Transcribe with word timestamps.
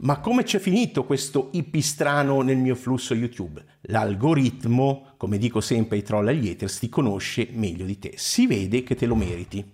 Ma 0.00 0.20
come 0.20 0.44
c'è 0.44 0.60
finito 0.60 1.04
questo 1.04 1.48
IP 1.54 1.78
strano 1.80 2.40
nel 2.42 2.56
mio 2.56 2.76
flusso 2.76 3.14
YouTube? 3.14 3.64
L'algoritmo, 3.82 5.14
come 5.16 5.38
dico 5.38 5.60
sempre 5.60 5.96
ai 5.96 6.04
troll 6.04 6.28
e 6.28 6.30
agli 6.30 6.48
haters, 6.50 6.78
ti 6.78 6.88
conosce 6.88 7.48
meglio 7.50 7.84
di 7.84 7.98
te. 7.98 8.12
Si 8.14 8.46
vede 8.46 8.84
che 8.84 8.94
te 8.94 9.06
lo 9.06 9.16
meriti. 9.16 9.64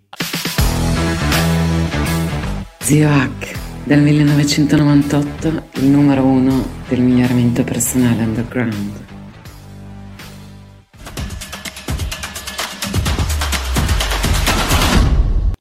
Zio 2.81 3.09
Hack, 3.11 3.59
dal 3.85 4.01
1998 4.01 5.62
il 5.75 5.84
numero 5.84 6.25
uno 6.25 6.68
del 6.88 7.02
miglioramento 7.02 7.62
personale 7.62 8.22
underground. 8.22 9.14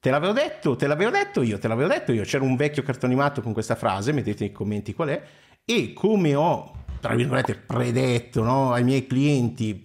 Te 0.03 0.09
l'avevo 0.09 0.33
detto, 0.33 0.75
te 0.75 0.85
l'avevo 0.85 1.11
detto 1.11 1.41
io, 1.41 1.57
te 1.57 1.69
l'avevo 1.69 1.87
detto 1.87 2.11
io. 2.11 2.23
C'era 2.23 2.43
un 2.43 2.57
vecchio 2.57 2.83
cartonimato 2.83 3.41
con 3.41 3.53
questa 3.53 3.75
frase, 3.75 4.11
mettete 4.11 4.43
nei 4.43 4.51
commenti 4.51 4.93
qual 4.93 5.07
è. 5.07 5.23
E 5.63 5.93
come 5.93 6.35
ho, 6.35 6.83
tra 6.99 7.15
virgolette, 7.15 7.55
predetto 7.55 8.43
no, 8.43 8.73
ai 8.73 8.83
miei 8.83 9.07
clienti 9.07 9.81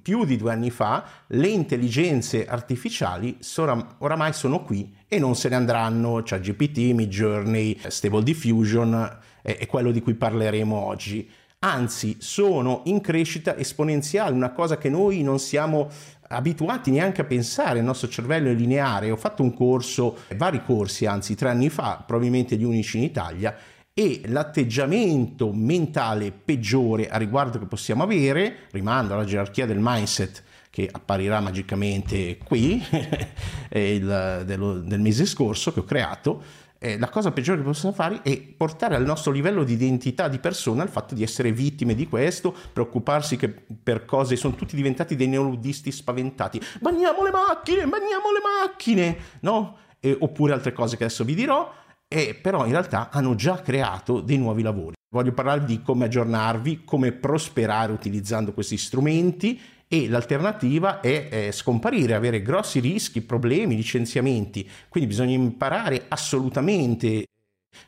più 0.00 0.24
di 0.24 0.36
due 0.36 0.52
anni 0.52 0.70
fa, 0.70 1.04
le 1.26 1.48
intelligenze 1.48 2.46
artificiali 2.46 3.38
sono, 3.40 3.96
oramai 3.98 4.32
sono 4.34 4.62
qui 4.62 4.94
e 5.08 5.18
non 5.18 5.34
se 5.34 5.48
ne 5.48 5.56
andranno. 5.56 6.22
C'è 6.22 6.38
GPT, 6.38 6.92
Midjourney, 6.92 7.76
Stable 7.88 8.22
Diffusion, 8.22 9.18
è, 9.42 9.56
è 9.56 9.66
quello 9.66 9.90
di 9.90 10.00
cui 10.00 10.14
parleremo 10.14 10.76
oggi 10.76 11.28
anzi 11.66 12.16
sono 12.20 12.82
in 12.84 13.00
crescita 13.00 13.56
esponenziale, 13.56 14.34
una 14.34 14.52
cosa 14.52 14.78
che 14.78 14.88
noi 14.88 15.22
non 15.22 15.38
siamo 15.38 15.88
abituati 16.28 16.90
neanche 16.90 17.20
a 17.20 17.24
pensare, 17.24 17.78
il 17.78 17.84
nostro 17.84 18.08
cervello 18.08 18.50
è 18.50 18.54
lineare. 18.54 19.10
Ho 19.10 19.16
fatto 19.16 19.42
un 19.42 19.54
corso, 19.54 20.18
vari 20.36 20.62
corsi, 20.64 21.06
anzi 21.06 21.34
tre 21.34 21.50
anni 21.50 21.68
fa, 21.68 22.02
probabilmente 22.06 22.56
gli 22.56 22.64
unici 22.64 22.98
in 22.98 23.04
Italia, 23.04 23.56
e 23.92 24.20
l'atteggiamento 24.26 25.52
mentale 25.52 26.30
peggiore 26.30 27.08
a 27.08 27.16
riguardo 27.16 27.58
che 27.58 27.66
possiamo 27.66 28.02
avere, 28.02 28.66
rimando 28.72 29.14
alla 29.14 29.24
gerarchia 29.24 29.64
del 29.64 29.78
mindset 29.80 30.42
che 30.68 30.86
apparirà 30.92 31.40
magicamente 31.40 32.36
qui, 32.36 32.84
il, 33.72 34.42
dello, 34.44 34.80
del 34.80 35.00
mese 35.00 35.24
scorso 35.24 35.72
che 35.72 35.80
ho 35.80 35.84
creato, 35.84 36.42
eh, 36.78 36.98
la 36.98 37.08
cosa 37.08 37.30
peggiore 37.30 37.58
che 37.58 37.64
possiamo 37.64 37.94
fare 37.94 38.22
è 38.22 38.38
portare 38.38 38.96
al 38.96 39.04
nostro 39.04 39.32
livello 39.32 39.64
di 39.64 39.72
identità 39.72 40.28
di 40.28 40.38
persona 40.38 40.82
il 40.82 40.88
fatto 40.88 41.14
di 41.14 41.22
essere 41.22 41.52
vittime 41.52 41.94
di 41.94 42.06
questo, 42.06 42.54
preoccuparsi 42.72 43.36
che 43.36 43.48
per 43.48 44.04
cose 44.04 44.36
sono 44.36 44.54
tutti 44.54 44.76
diventati 44.76 45.16
dei 45.16 45.28
neoludisti 45.28 45.90
spaventati. 45.90 46.60
Bagniamo 46.80 47.22
le 47.22 47.30
macchine, 47.30 47.86
bagniamo 47.86 48.32
le 48.32 48.64
macchine, 48.64 49.16
no? 49.40 49.78
Eh, 50.00 50.16
oppure 50.18 50.52
altre 50.52 50.72
cose 50.72 50.96
che 50.96 51.04
adesso 51.04 51.24
vi 51.24 51.34
dirò, 51.34 51.72
e 52.08 52.34
però 52.34 52.64
in 52.64 52.72
realtà 52.72 53.08
hanno 53.10 53.34
già 53.34 53.60
creato 53.60 54.20
dei 54.20 54.38
nuovi 54.38 54.62
lavori. 54.62 54.94
Voglio 55.08 55.32
parlare 55.32 55.64
di 55.64 55.82
come 55.82 56.04
aggiornarvi, 56.04 56.84
come 56.84 57.12
prosperare 57.12 57.92
utilizzando 57.92 58.52
questi 58.52 58.76
strumenti 58.76 59.58
e 59.88 60.08
l'alternativa 60.08 61.00
è, 61.00 61.28
è 61.28 61.52
scomparire, 61.52 62.14
avere 62.14 62.42
grossi 62.42 62.80
rischi, 62.80 63.20
problemi, 63.22 63.76
licenziamenti. 63.76 64.68
Quindi 64.88 65.10
bisogna 65.10 65.34
imparare 65.34 66.06
assolutamente 66.08 67.24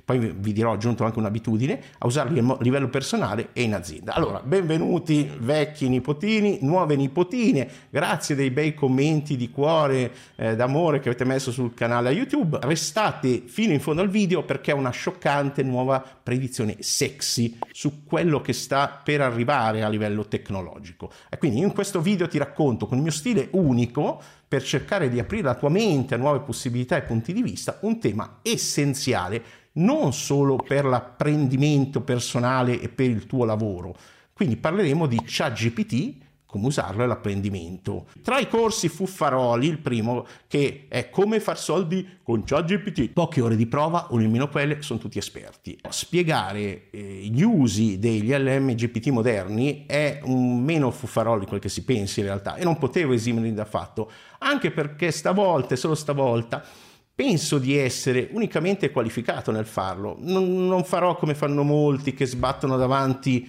poi 0.04 0.34
vi 0.36 0.52
dirò, 0.52 0.72
aggiunto 0.72 1.04
anche 1.04 1.18
un'abitudine, 1.18 1.80
a 1.98 2.06
usarli 2.06 2.38
a 2.38 2.56
livello 2.60 2.88
personale 2.88 3.48
e 3.52 3.62
in 3.62 3.74
azienda. 3.74 4.14
Allora, 4.14 4.40
benvenuti 4.40 5.30
vecchi 5.38 5.88
nipotini, 5.88 6.58
nuove 6.62 6.96
nipotine, 6.96 7.68
grazie 7.90 8.34
dei 8.34 8.50
bei 8.50 8.74
commenti 8.74 9.36
di 9.36 9.50
cuore, 9.50 10.12
eh, 10.36 10.56
d'amore 10.56 11.00
che 11.00 11.08
avete 11.08 11.24
messo 11.24 11.50
sul 11.50 11.74
canale 11.74 12.10
YouTube. 12.10 12.58
Restate 12.62 13.42
fino 13.46 13.72
in 13.72 13.80
fondo 13.80 14.02
al 14.02 14.08
video 14.08 14.44
perché 14.44 14.72
è 14.72 14.74
una 14.74 14.90
scioccante 14.90 15.62
nuova 15.62 16.04
predizione 16.22 16.76
sexy 16.80 17.58
su 17.72 18.04
quello 18.04 18.40
che 18.40 18.52
sta 18.52 19.00
per 19.02 19.20
arrivare 19.20 19.82
a 19.82 19.88
livello 19.88 20.26
tecnologico. 20.26 21.10
E 21.28 21.38
quindi 21.38 21.60
in 21.60 21.72
questo 21.72 22.00
video 22.00 22.28
ti 22.28 22.38
racconto 22.38 22.86
con 22.86 22.96
il 22.96 23.02
mio 23.02 23.12
stile 23.12 23.48
unico 23.52 24.20
per 24.48 24.62
cercare 24.62 25.10
di 25.10 25.18
aprire 25.18 25.42
la 25.44 25.54
tua 25.54 25.68
mente 25.68 26.14
a 26.14 26.18
nuove 26.18 26.40
possibilità 26.40 26.96
e 26.96 27.02
punti 27.02 27.34
di 27.34 27.42
vista, 27.42 27.78
un 27.82 28.00
tema 28.00 28.38
essenziale 28.42 29.42
non 29.78 30.12
solo 30.12 30.56
per 30.56 30.84
l'apprendimento 30.84 32.00
personale 32.02 32.80
e 32.80 32.88
per 32.88 33.10
il 33.10 33.26
tuo 33.26 33.44
lavoro. 33.44 33.96
Quindi 34.32 34.56
parleremo 34.56 35.06
di 35.06 35.20
ChatGPT, 35.24 36.26
come 36.48 36.68
usarlo 36.68 37.04
all'apprendimento. 37.04 38.06
Tra 38.22 38.38
i 38.38 38.48
corsi 38.48 38.88
fuffaroli, 38.88 39.66
il 39.66 39.78
primo 39.78 40.26
che 40.46 40.86
è 40.88 41.10
come 41.10 41.40
far 41.40 41.58
soldi 41.58 42.20
con 42.22 42.42
ChatGPT. 42.42 43.10
Poche 43.10 43.42
ore 43.42 43.54
di 43.54 43.66
prova, 43.66 44.06
o 44.12 44.16
nemmeno 44.16 44.48
quelle, 44.48 44.80
sono 44.80 44.98
tutti 44.98 45.18
esperti. 45.18 45.78
Spiegare 45.90 46.88
eh, 46.90 47.28
gli 47.30 47.42
usi 47.42 47.98
degli 47.98 48.32
LM 48.32 48.74
GPT 48.74 49.08
moderni 49.08 49.84
è 49.86 50.20
un 50.24 50.62
meno 50.62 50.90
fuffaroli 50.90 51.44
quel 51.44 51.60
che 51.60 51.68
si 51.68 51.84
pensi 51.84 52.20
in 52.20 52.26
realtà 52.26 52.56
e 52.56 52.64
non 52.64 52.78
potevo 52.78 53.12
esimermi 53.12 53.52
da 53.52 53.66
fatto, 53.66 54.10
anche 54.38 54.70
perché 54.70 55.10
stavolta, 55.10 55.74
e 55.74 55.76
solo 55.76 55.94
stavolta, 55.94 56.64
penso 57.18 57.58
di 57.58 57.76
essere 57.76 58.28
unicamente 58.30 58.92
qualificato 58.92 59.50
nel 59.50 59.66
farlo. 59.66 60.14
Non, 60.20 60.68
non, 60.68 60.84
farò 60.84 61.16
come 61.16 61.34
fanno 61.34 61.64
molti 61.64 62.14
che 62.14 62.26
sbattono 62.26 62.76
davanti 62.76 63.44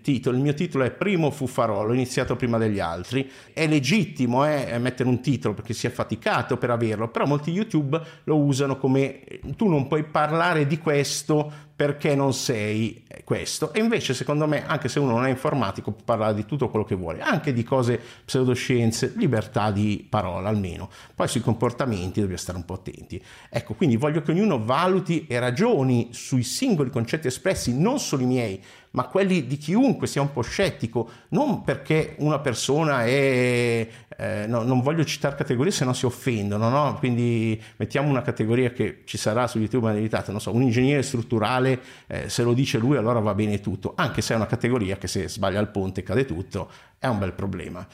titolo. 0.00 0.36
Il 0.36 0.42
mio 0.42 0.54
titolo 0.54 0.84
è 0.84 0.90
Primo 0.90 1.30
Fuffarò, 1.30 1.84
l'ho 1.84 1.92
iniziato 1.92 2.36
prima 2.36 2.58
degli 2.58 2.80
altri. 2.80 3.30
È 3.52 3.66
legittimo 3.66 4.46
eh, 4.46 4.78
mettere 4.78 5.08
un 5.08 5.20
titolo 5.20 5.54
perché 5.54 5.74
si 5.74 5.86
è 5.86 5.90
faticato 5.90 6.56
per 6.56 6.70
averlo, 6.70 7.08
però 7.08 7.26
molti 7.26 7.50
YouTube 7.50 8.00
lo 8.24 8.36
usano 8.36 8.78
come 8.78 9.20
tu 9.56 9.68
non 9.68 9.86
puoi 9.86 10.04
parlare 10.04 10.66
di 10.66 10.78
questo 10.78 11.70
perché 11.82 12.14
non 12.14 12.32
sei 12.32 13.02
questo. 13.24 13.72
E 13.72 13.80
invece, 13.80 14.14
secondo 14.14 14.46
me, 14.46 14.64
anche 14.64 14.88
se 14.88 15.00
uno 15.00 15.12
non 15.12 15.26
è 15.26 15.30
informatico, 15.30 15.90
può 15.90 16.04
parlare 16.04 16.34
di 16.34 16.44
tutto 16.44 16.68
quello 16.68 16.84
che 16.84 16.94
vuole, 16.94 17.20
anche 17.20 17.52
di 17.52 17.64
cose 17.64 18.00
pseudoscienze, 18.24 19.14
libertà 19.16 19.72
di 19.72 20.06
parola 20.08 20.48
almeno. 20.48 20.88
Poi 21.12 21.26
sui 21.26 21.40
comportamenti 21.40 22.20
dobbiamo 22.20 22.40
stare 22.40 22.58
un 22.58 22.64
po' 22.64 22.74
attenti. 22.74 23.20
Ecco, 23.50 23.74
quindi 23.74 23.96
voglio 23.96 24.22
che 24.22 24.30
ognuno 24.30 24.62
valuti 24.64 25.26
e 25.26 25.40
ragioni 25.40 26.10
sui 26.12 26.44
singoli 26.44 26.90
concetti 26.90 27.26
espressi, 27.26 27.76
non 27.76 27.98
solo 27.98 28.22
i 28.22 28.26
miei, 28.26 28.62
ma 28.92 29.04
quelli 29.04 29.46
di 29.46 29.56
chiunque 29.56 30.06
sia 30.06 30.20
un 30.20 30.32
po' 30.32 30.42
scettico, 30.42 31.10
non 31.30 31.62
perché 31.62 32.14
una 32.18 32.38
persona 32.38 33.04
è... 33.04 33.88
Eh, 34.16 34.46
no, 34.46 34.62
non 34.62 34.82
voglio 34.82 35.04
citare 35.04 35.34
categorie 35.34 35.72
se 35.72 35.84
no 35.84 35.92
si 35.92 36.04
offendono, 36.04 36.68
no? 36.68 36.96
quindi 36.98 37.60
mettiamo 37.76 38.08
una 38.08 38.22
categoria 38.22 38.70
che 38.70 39.02
ci 39.04 39.16
sarà 39.16 39.46
su 39.46 39.58
YouTube 39.58 39.88
abilitata, 39.88 40.30
non 40.30 40.40
so, 40.40 40.54
un 40.54 40.62
ingegnere 40.62 41.02
strutturale, 41.02 41.80
eh, 42.06 42.28
se 42.28 42.42
lo 42.42 42.52
dice 42.52 42.78
lui 42.78 42.96
allora 42.96 43.20
va 43.20 43.34
bene 43.34 43.60
tutto, 43.60 43.94
anche 43.96 44.20
se 44.20 44.34
è 44.34 44.36
una 44.36 44.46
categoria 44.46 44.96
che 44.96 45.08
se 45.08 45.28
sbaglia 45.28 45.60
il 45.60 45.68
ponte 45.68 46.02
cade 46.02 46.26
tutto, 46.26 46.70
è 46.98 47.06
un 47.06 47.18
bel 47.18 47.32
problema. 47.32 47.86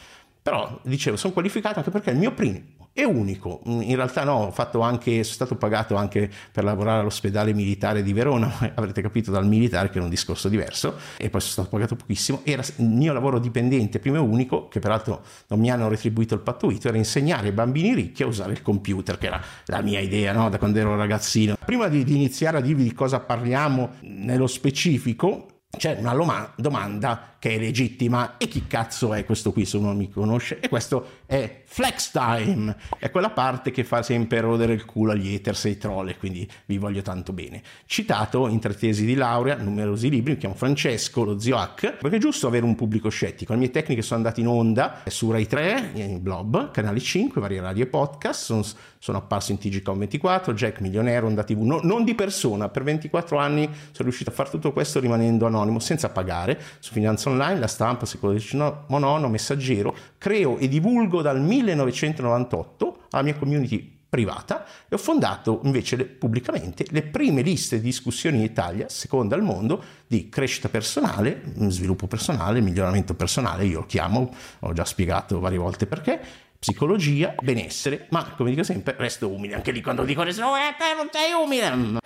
Però, 0.42 0.80
dicevo, 0.82 1.16
sono 1.16 1.32
qualificato 1.32 1.78
anche 1.78 1.90
perché 1.90 2.10
il 2.10 2.16
mio 2.16 2.32
primo 2.32 2.77
è 2.98 3.04
unico. 3.04 3.60
In 3.66 3.94
realtà 3.94 4.24
no, 4.24 4.46
ho 4.46 4.50
fatto 4.50 4.80
anche, 4.80 5.22
sono 5.22 5.34
stato 5.34 5.54
pagato 5.54 5.94
anche 5.94 6.28
per 6.50 6.64
lavorare 6.64 6.98
all'ospedale 6.98 7.54
militare 7.54 8.02
di 8.02 8.12
Verona, 8.12 8.52
avrete 8.74 9.00
capito 9.02 9.30
dal 9.30 9.46
militare 9.46 9.88
che 9.88 10.00
è 10.00 10.02
un 10.02 10.08
discorso 10.08 10.48
diverso, 10.48 10.96
e 11.16 11.30
poi 11.30 11.40
sono 11.40 11.52
stato 11.52 11.68
pagato 11.68 11.94
pochissimo. 11.94 12.40
Era 12.42 12.64
il 12.78 12.86
mio 12.86 13.12
lavoro 13.12 13.38
dipendente, 13.38 14.00
primo 14.00 14.16
e 14.16 14.18
unico, 14.18 14.66
che 14.66 14.80
peraltro 14.80 15.22
non 15.46 15.60
mi 15.60 15.70
hanno 15.70 15.86
retribuito 15.86 16.34
il 16.34 16.40
pattuito, 16.40 16.88
era 16.88 16.96
insegnare 16.96 17.46
ai 17.46 17.52
bambini 17.52 17.94
ricchi 17.94 18.24
a 18.24 18.26
usare 18.26 18.50
il 18.50 18.62
computer, 18.62 19.16
che 19.16 19.26
era 19.28 19.40
la 19.66 19.80
mia 19.80 20.00
idea 20.00 20.32
no? 20.32 20.48
da 20.48 20.58
quando 20.58 20.80
ero 20.80 20.96
ragazzino. 20.96 21.56
Prima 21.64 21.86
di, 21.86 22.02
di 22.02 22.16
iniziare 22.16 22.56
a 22.56 22.60
dirvi 22.60 22.82
di 22.82 22.92
cosa 22.94 23.20
parliamo 23.20 23.90
nello 24.00 24.48
specifico, 24.48 25.46
c'è 25.70 25.96
una 26.00 26.52
domanda 26.56 27.36
che 27.38 27.54
è 27.54 27.58
legittima. 27.58 28.36
E 28.36 28.48
chi 28.48 28.66
cazzo 28.66 29.14
è 29.14 29.24
questo 29.24 29.52
qui 29.52 29.64
se 29.64 29.76
uno 29.76 29.94
mi 29.94 30.10
conosce? 30.10 30.60
E 30.60 30.68
questo 30.68 31.22
è 31.26 31.62
flex 31.64 32.10
time. 32.10 32.76
È 32.98 33.10
quella 33.10 33.30
parte 33.30 33.70
che 33.70 33.84
fa 33.84 34.02
sempre 34.02 34.40
rodere 34.40 34.72
il 34.72 34.84
culo 34.84 35.12
agli 35.12 35.34
haters 35.34 35.66
e 35.66 35.68
ai 35.68 35.78
troll 35.78 36.16
quindi 36.18 36.48
vi 36.66 36.78
voglio 36.78 37.02
tanto 37.02 37.32
bene. 37.32 37.62
Citato 37.86 38.48
in 38.48 38.58
tre 38.58 38.74
tesi 38.74 39.04
di 39.04 39.14
laurea 39.14 39.56
numerosi 39.56 40.08
libri 40.08 40.32
mi 40.32 40.38
chiamo 40.38 40.54
Francesco 40.54 41.24
lo 41.24 41.38
zio 41.38 41.56
Hack. 41.56 41.96
Perché 41.98 42.16
è 42.16 42.20
giusto 42.20 42.46
avere 42.46 42.64
un 42.64 42.74
pubblico 42.74 43.08
scettico. 43.08 43.52
Le 43.52 43.58
mie 43.58 43.70
tecniche 43.70 44.02
sono 44.02 44.20
andate 44.20 44.40
in 44.40 44.48
onda 44.48 45.02
su 45.06 45.30
Rai 45.30 45.46
3 45.46 45.90
in 45.94 46.22
Blob 46.22 46.70
canale 46.70 47.00
5 47.00 47.40
varie 47.40 47.60
radio 47.60 47.84
e 47.84 47.86
podcast. 47.86 48.44
Sono, 48.44 48.64
sono 48.98 49.18
apparso 49.18 49.52
in 49.52 49.58
TGCOM24 49.60 50.52
Jack 50.52 50.80
Milionario 50.80 51.28
Onda 51.28 51.44
TV 51.44 51.60
no, 51.60 51.80
non 51.82 52.04
di 52.04 52.14
persona 52.14 52.68
per 52.68 52.82
24 52.82 53.38
anni 53.38 53.64
sono 53.66 54.08
riuscito 54.08 54.30
a 54.30 54.32
fare 54.32 54.50
tutto 54.50 54.72
questo 54.72 54.98
rimanendo 54.98 55.46
anonimo 55.46 55.78
senza 55.78 56.08
pagare 56.08 56.60
su 56.80 56.92
finanza 56.92 57.27
online, 57.28 57.58
la 57.58 57.66
stampa, 57.66 58.06
secondo 58.06 58.84
Monono, 58.88 59.28
messaggero, 59.28 59.94
creo 60.18 60.58
e 60.58 60.68
divulgo 60.68 61.22
dal 61.22 61.40
1998 61.40 62.98
la 63.10 63.22
mia 63.22 63.34
community 63.34 63.96
privata 64.08 64.64
e 64.88 64.94
ho 64.94 64.98
fondato 64.98 65.60
invece 65.64 65.96
le, 65.96 66.04
pubblicamente 66.06 66.86
le 66.88 67.02
prime 67.02 67.42
liste 67.42 67.76
di 67.76 67.82
discussioni 67.82 68.38
in 68.38 68.44
Italia, 68.44 68.88
seconda 68.88 69.34
al 69.34 69.42
mondo, 69.42 69.82
di 70.06 70.28
crescita 70.30 70.68
personale, 70.68 71.42
sviluppo 71.68 72.06
personale, 72.06 72.60
miglioramento 72.60 73.14
personale, 73.14 73.66
io 73.66 73.80
lo 73.80 73.86
chiamo, 73.86 74.34
ho 74.60 74.72
già 74.72 74.84
spiegato 74.84 75.40
varie 75.40 75.58
volte 75.58 75.86
perché, 75.86 76.20
psicologia, 76.58 77.34
benessere, 77.40 78.06
ma 78.10 78.34
come 78.36 78.50
dico 78.50 78.62
sempre, 78.62 78.94
resto 78.98 79.28
umile. 79.28 79.54
Anche 79.54 79.70
lì 79.70 79.80
quando 79.80 80.04
dico 80.04 80.22
resto 80.22 80.46
umile, 80.46 80.74
te 80.76 80.94
non 80.96 81.08
sei 81.10 81.32
umile. 81.32 81.98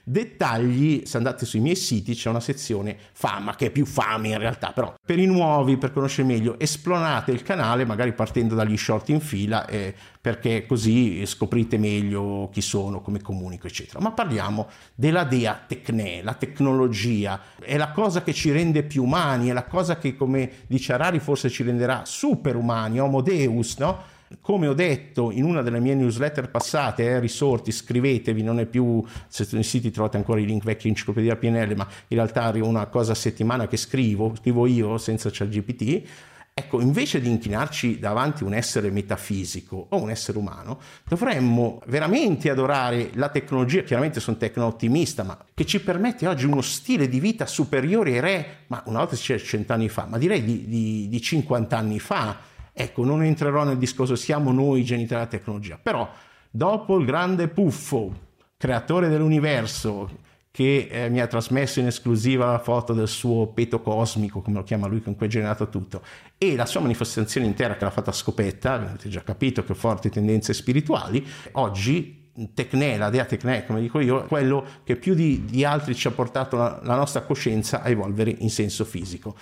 Dettagli, 0.04 1.02
se 1.04 1.16
andate 1.16 1.46
sui 1.46 1.60
miei 1.60 1.76
siti 1.76 2.14
c'è 2.14 2.28
una 2.28 2.40
sezione 2.40 2.96
fama, 3.12 3.54
che 3.54 3.66
è 3.66 3.70
più 3.70 3.86
fame 3.86 4.28
in 4.28 4.38
realtà, 4.38 4.72
però 4.72 4.94
per 5.04 5.18
i 5.18 5.26
nuovi, 5.26 5.76
per 5.76 5.92
conoscere 5.92 6.26
meglio, 6.26 6.58
esplonate 6.58 7.30
il 7.30 7.42
canale, 7.42 7.84
magari 7.84 8.12
partendo 8.12 8.54
dagli 8.54 8.76
short 8.76 9.08
in 9.10 9.20
fila, 9.20 9.66
eh, 9.66 9.94
perché 10.24 10.64
così 10.64 11.26
scoprite 11.26 11.76
meglio 11.76 12.48
chi 12.50 12.62
sono, 12.62 13.02
come 13.02 13.20
comunico, 13.20 13.66
eccetera. 13.66 14.00
Ma 14.00 14.12
parliamo 14.12 14.68
della 14.94 15.24
Dea 15.24 15.64
Tecne, 15.66 16.22
la 16.22 16.32
tecnologia, 16.32 17.38
è 17.60 17.76
la 17.76 17.90
cosa 17.90 18.22
che 18.22 18.32
ci 18.32 18.50
rende 18.50 18.84
più 18.84 19.02
umani, 19.02 19.48
è 19.48 19.52
la 19.52 19.64
cosa 19.64 19.98
che, 19.98 20.16
come 20.16 20.50
dice 20.66 20.94
Harari, 20.94 21.18
forse 21.18 21.50
ci 21.50 21.62
renderà 21.62 22.04
superumani, 22.06 23.00
homo 23.00 23.20
deus, 23.20 23.76
no? 23.76 23.98
Come 24.40 24.66
ho 24.66 24.72
detto 24.72 25.30
in 25.30 25.44
una 25.44 25.60
delle 25.60 25.78
mie 25.78 25.94
newsletter 25.94 26.48
passate, 26.50 27.04
eh, 27.04 27.20
risorti, 27.20 27.70
scrivetevi, 27.70 28.42
non 28.42 28.60
è 28.60 28.64
più, 28.64 29.04
se 29.28 29.46
nei 29.50 29.62
siti 29.62 29.90
trovate 29.90 30.16
ancora 30.16 30.40
i 30.40 30.46
link 30.46 30.64
vecchi 30.64 30.88
enciclopedia 30.88 31.36
PNL, 31.36 31.74
ma 31.76 31.86
in 32.08 32.16
realtà 32.16 32.50
è 32.50 32.60
una 32.60 32.86
cosa 32.86 33.12
a 33.12 33.14
settimana 33.14 33.68
che 33.68 33.76
scrivo, 33.76 34.34
scrivo 34.36 34.66
io 34.66 34.96
senza 34.96 35.28
ChatGPT. 35.30 36.08
Ecco, 36.56 36.80
invece 36.80 37.20
di 37.20 37.28
inchinarci 37.28 37.98
davanti 37.98 38.44
a 38.44 38.46
un 38.46 38.54
essere 38.54 38.90
metafisico 38.90 39.86
o 39.90 40.00
un 40.00 40.10
essere 40.10 40.38
umano, 40.38 40.80
dovremmo 41.04 41.82
veramente 41.86 42.48
adorare 42.48 43.10
la 43.14 43.28
tecnologia, 43.28 43.82
chiaramente 43.82 44.20
sono 44.20 44.36
tecno-ottimista, 44.36 45.24
ma 45.24 45.36
che 45.52 45.66
ci 45.66 45.80
permette 45.80 46.28
oggi 46.28 46.46
uno 46.46 46.60
stile 46.60 47.08
di 47.08 47.18
vita 47.18 47.46
superiore 47.46 48.12
ai 48.12 48.20
re, 48.20 48.46
ma 48.68 48.82
una 48.86 49.00
volta 49.00 49.16
c'era 49.16 49.42
cent'anni 49.42 49.88
fa, 49.88 50.06
ma 50.06 50.16
direi 50.16 50.44
di, 50.44 50.66
di, 50.68 51.08
di 51.08 51.20
50 51.20 51.76
anni 51.76 51.98
fa, 51.98 52.52
Ecco, 52.76 53.04
non 53.04 53.22
entrerò 53.22 53.62
nel 53.62 53.78
discorso 53.78 54.16
siamo 54.16 54.50
noi 54.50 54.82
genitori 54.82 55.20
della 55.20 55.30
tecnologia, 55.30 55.78
però 55.80 56.10
dopo 56.50 56.98
il 56.98 57.06
grande 57.06 57.46
puffo, 57.46 58.12
creatore 58.56 59.08
dell'universo, 59.08 60.10
che 60.54 60.86
eh, 60.88 61.08
mi 61.08 61.20
ha 61.20 61.26
trasmesso 61.26 61.80
in 61.80 61.88
esclusiva 61.88 62.52
la 62.52 62.60
foto 62.60 62.92
del 62.92 63.08
suo 63.08 63.48
peto 63.48 63.80
cosmico, 63.80 64.40
come 64.40 64.58
lo 64.58 64.62
chiama 64.62 64.86
lui, 64.86 65.02
con 65.02 65.16
cui 65.16 65.26
è 65.26 65.28
generato 65.28 65.68
tutto, 65.68 66.00
e 66.38 66.54
la 66.54 66.64
sua 66.64 66.80
manifestazione 66.80 67.44
intera 67.44 67.76
che 67.76 67.82
l'ha 67.82 67.90
fatta 67.90 68.10
a 68.10 68.14
scopetta, 68.14 68.74
avete 68.74 69.08
già 69.08 69.24
capito 69.24 69.64
che 69.64 69.74
forti 69.74 70.10
tendenze 70.10 70.54
spirituali, 70.54 71.26
oggi 71.54 72.30
Tecne, 72.54 72.96
la 72.96 73.10
dea 73.10 73.24
Tecne, 73.24 73.66
come 73.66 73.80
dico 73.80 73.98
io, 73.98 74.22
è 74.22 74.28
quello 74.28 74.64
che 74.84 74.94
più 74.94 75.14
di, 75.14 75.44
di 75.44 75.64
altri 75.64 75.92
ci 75.96 76.06
ha 76.06 76.12
portato 76.12 76.56
la, 76.56 76.78
la 76.84 76.94
nostra 76.94 77.22
coscienza 77.22 77.82
a 77.82 77.88
evolvere 77.88 78.30
in 78.38 78.48
senso 78.48 78.84
fisico. 78.84 79.34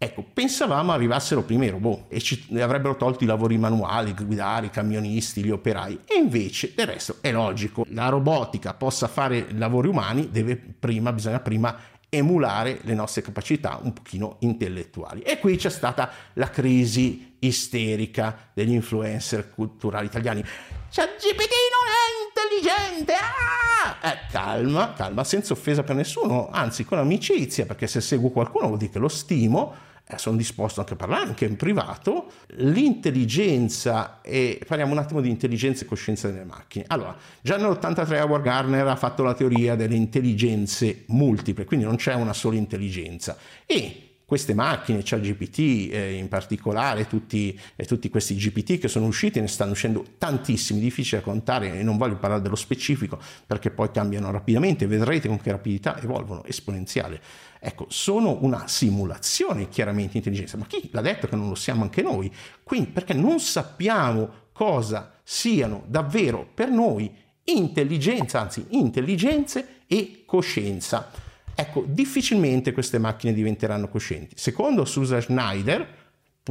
Ecco, 0.00 0.24
pensavamo 0.32 0.92
arrivassero 0.92 1.42
prima 1.42 1.64
i 1.64 1.70
robot 1.70 2.04
e 2.06 2.20
ci 2.20 2.46
avrebbero 2.60 2.96
tolto 2.96 3.24
i 3.24 3.26
lavori 3.26 3.58
manuali, 3.58 4.14
guidare, 4.14 4.66
i 4.66 4.70
camionisti, 4.70 5.42
gli 5.42 5.50
operai. 5.50 6.02
E 6.06 6.14
invece, 6.14 6.72
del 6.76 6.86
resto, 6.86 7.16
è 7.20 7.32
logico, 7.32 7.84
la 7.88 8.08
robotica 8.08 8.74
possa 8.74 9.08
fare 9.08 9.48
lavori 9.54 9.88
umani, 9.88 10.30
prima, 10.78 11.12
bisogna 11.12 11.40
prima 11.40 11.76
emulare 12.10 12.78
le 12.82 12.94
nostre 12.94 13.22
capacità 13.22 13.80
un 13.82 13.92
pochino 13.92 14.36
intellettuali. 14.40 15.22
E 15.22 15.40
qui 15.40 15.56
c'è 15.56 15.68
stata 15.68 16.10
la 16.34 16.48
crisi 16.48 17.34
isterica 17.40 18.50
degli 18.54 18.74
influencer 18.74 19.50
culturali 19.50 20.06
italiani. 20.06 20.44
C'è 20.90 21.16
GPT 21.16 21.54
non 21.74 21.88
è 21.90 22.70
intelligente! 22.78 23.14
Ah! 23.14 24.08
Eh, 24.08 24.30
calma, 24.30 24.92
calma, 24.92 25.24
senza 25.24 25.54
offesa 25.54 25.82
per 25.82 25.96
nessuno, 25.96 26.50
anzi 26.52 26.84
con 26.84 26.98
amicizia, 26.98 27.66
perché 27.66 27.88
se 27.88 28.00
seguo 28.00 28.30
qualcuno 28.30 28.68
vuol 28.68 28.78
dire 28.78 28.92
che 28.92 28.98
lo 29.00 29.08
stimo 29.08 29.86
eh, 30.10 30.16
sono 30.16 30.36
disposto 30.36 30.80
anche 30.80 30.94
a 30.94 30.96
parlare, 30.96 31.26
anche 31.26 31.44
in 31.44 31.56
privato, 31.56 32.30
l'intelligenza, 32.56 34.20
e 34.22 34.58
parliamo 34.66 34.92
un 34.92 34.98
attimo 34.98 35.20
di 35.20 35.28
intelligenza 35.28 35.84
e 35.84 35.86
coscienza 35.86 36.28
delle 36.30 36.44
macchine. 36.44 36.84
Allora, 36.88 37.14
già 37.42 37.58
nell'83 37.58 38.22
Howard 38.22 38.42
Garner 38.42 38.86
ha 38.86 38.96
fatto 38.96 39.22
la 39.22 39.34
teoria 39.34 39.74
delle 39.74 39.96
intelligenze 39.96 41.04
multiple, 41.08 41.64
quindi 41.64 41.84
non 41.84 41.96
c'è 41.96 42.14
una 42.14 42.32
sola 42.32 42.56
intelligenza. 42.56 43.36
E 43.66 44.08
queste 44.28 44.52
macchine, 44.52 45.00
ChatGPT 45.02 45.90
eh, 45.90 46.12
in 46.12 46.28
particolare, 46.28 47.06
tutti, 47.06 47.58
eh, 47.76 47.86
tutti, 47.86 48.10
questi 48.10 48.34
GPT 48.34 48.78
che 48.78 48.86
sono 48.86 49.06
usciti, 49.06 49.40
ne 49.40 49.46
stanno 49.46 49.70
uscendo 49.70 50.04
tantissimi, 50.18 50.80
difficili 50.80 51.22
da 51.22 51.26
contare 51.26 51.78
e 51.78 51.82
non 51.82 51.96
voglio 51.96 52.16
parlare 52.16 52.42
dello 52.42 52.54
specifico 52.54 53.18
perché 53.46 53.70
poi 53.70 53.90
cambiano 53.90 54.30
rapidamente, 54.30 54.86
vedrete 54.86 55.28
con 55.28 55.40
che 55.40 55.50
rapidità 55.50 55.98
evolvono, 56.02 56.44
esponenziale. 56.44 57.22
Ecco, 57.60 57.86
sono 57.88 58.38
una 58.42 58.68
simulazione 58.68 59.68
chiaramente 59.68 60.16
intelligenza, 60.16 60.56
ma 60.56 60.66
chi 60.66 60.88
l'ha 60.92 61.00
detto 61.00 61.26
che 61.26 61.36
non 61.36 61.48
lo 61.48 61.54
siamo 61.54 61.82
anche 61.82 62.02
noi? 62.02 62.32
Quindi 62.62 62.90
perché 62.90 63.14
non 63.14 63.40
sappiamo 63.40 64.46
cosa 64.52 65.12
siano 65.22 65.84
davvero 65.86 66.48
per 66.52 66.70
noi 66.70 67.12
intelligenza, 67.44 68.40
anzi 68.40 68.64
intelligenze 68.70 69.82
e 69.86 70.22
coscienza. 70.26 71.10
Ecco, 71.54 71.84
difficilmente 71.86 72.72
queste 72.72 72.98
macchine 72.98 73.32
diventeranno 73.32 73.88
coscienti. 73.88 74.36
Secondo 74.38 74.84
Susan 74.84 75.20
Schneider, 75.20 75.96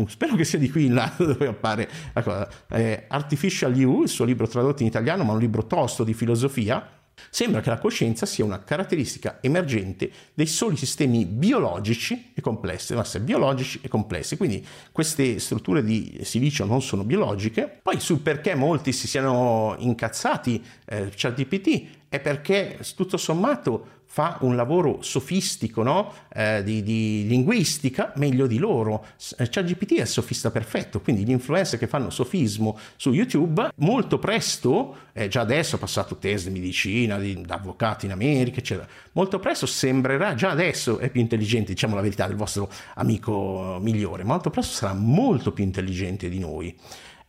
spero 0.07 0.35
che 0.35 0.43
sia 0.43 0.59
di 0.59 0.69
qui 0.69 0.85
in 0.85 0.93
là 0.93 1.11
dove 1.17 1.47
appare 1.47 1.89
la 2.13 2.21
cosa, 2.21 2.49
eh, 2.71 3.05
Artificial 3.07 3.75
You, 3.75 4.03
il 4.03 4.09
suo 4.09 4.25
libro 4.25 4.47
tradotto 4.47 4.81
in 4.81 4.87
italiano, 4.87 5.23
ma 5.23 5.33
un 5.33 5.39
libro 5.39 5.65
tosto 5.65 6.03
di 6.03 6.13
filosofia, 6.13 6.85
Sembra 7.29 7.61
che 7.61 7.69
la 7.69 7.77
coscienza 7.77 8.25
sia 8.25 8.45
una 8.45 8.63
caratteristica 8.63 9.39
emergente 9.41 10.09
dei 10.33 10.47
soli 10.47 10.77
sistemi 10.77 11.25
biologici 11.25 12.31
e 12.33 12.41
complessi, 12.41 12.93
essere 12.93 13.23
biologici 13.23 13.79
e 13.81 13.87
complessi, 13.87 14.37
quindi 14.37 14.65
queste 14.91 15.39
strutture 15.39 15.83
di 15.83 16.19
silicio 16.23 16.65
non 16.65 16.81
sono 16.81 17.03
biologiche. 17.03 17.79
Poi 17.81 17.99
sul 17.99 18.19
perché 18.19 18.55
molti 18.55 18.91
si 18.91 19.07
siano 19.07 19.75
incazzati, 19.79 20.63
eh, 20.85 21.11
ChatGPT, 21.13 21.85
è 22.09 22.19
perché 22.19 22.79
tutto 22.95 23.17
sommato 23.17 23.95
fa 24.09 24.37
un 24.41 24.55
lavoro 24.55 25.01
sofistico 25.01 25.83
no? 25.83 26.13
eh, 26.33 26.63
di, 26.63 26.81
di, 26.81 27.27
linguistica 27.27 28.13
meglio 28.15 28.47
di 28.47 28.57
loro. 28.57 29.05
Eh, 29.37 29.49
ChatGPT 29.49 29.97
è 29.97 30.01
il 30.01 30.07
sofista 30.07 30.49
perfetto, 30.49 31.01
quindi 31.01 31.25
gli 31.25 31.29
influencer 31.31 31.77
che 31.77 31.87
fanno 31.87 32.09
sofismo 32.09 32.79
su 32.95 33.11
YouTube 33.11 33.69
molto 33.75 34.17
presto, 34.17 35.09
eh, 35.11 35.27
già 35.27 35.41
adesso 35.41 35.75
ha 35.75 35.79
passato 35.79 36.15
test 36.15 36.45
di 36.47 36.51
medicina, 36.51 37.19
di, 37.19 37.41
da 37.41 37.55
avvocati 37.55 38.05
in 38.05 38.13
America, 38.13 38.59
eccetera, 38.59 38.87
molto 39.11 39.39
presto 39.39 39.65
sembrerà, 39.65 40.33
già 40.35 40.51
adesso 40.51 40.99
è 40.99 41.09
più 41.09 41.19
intelligente, 41.19 41.73
diciamo 41.73 41.93
la 41.93 42.01
verità, 42.01 42.27
del 42.27 42.37
vostro 42.37 42.71
amico 42.95 43.77
migliore, 43.81 44.23
molto 44.23 44.49
presto 44.49 44.73
sarà 44.73 44.93
molto 44.93 45.51
più 45.51 45.65
intelligente 45.65 46.29
di 46.29 46.39
noi. 46.39 46.75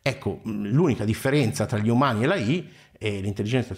Ecco, 0.01 0.41
l'unica 0.45 1.05
differenza 1.05 1.67
tra 1.67 1.79
gli 1.79 1.91
umani 1.91 2.23
e 2.23 2.27
la 2.27 2.37
I 2.37 2.67
e 2.99 3.21
le 3.21 3.29
intelligenze 3.29 3.75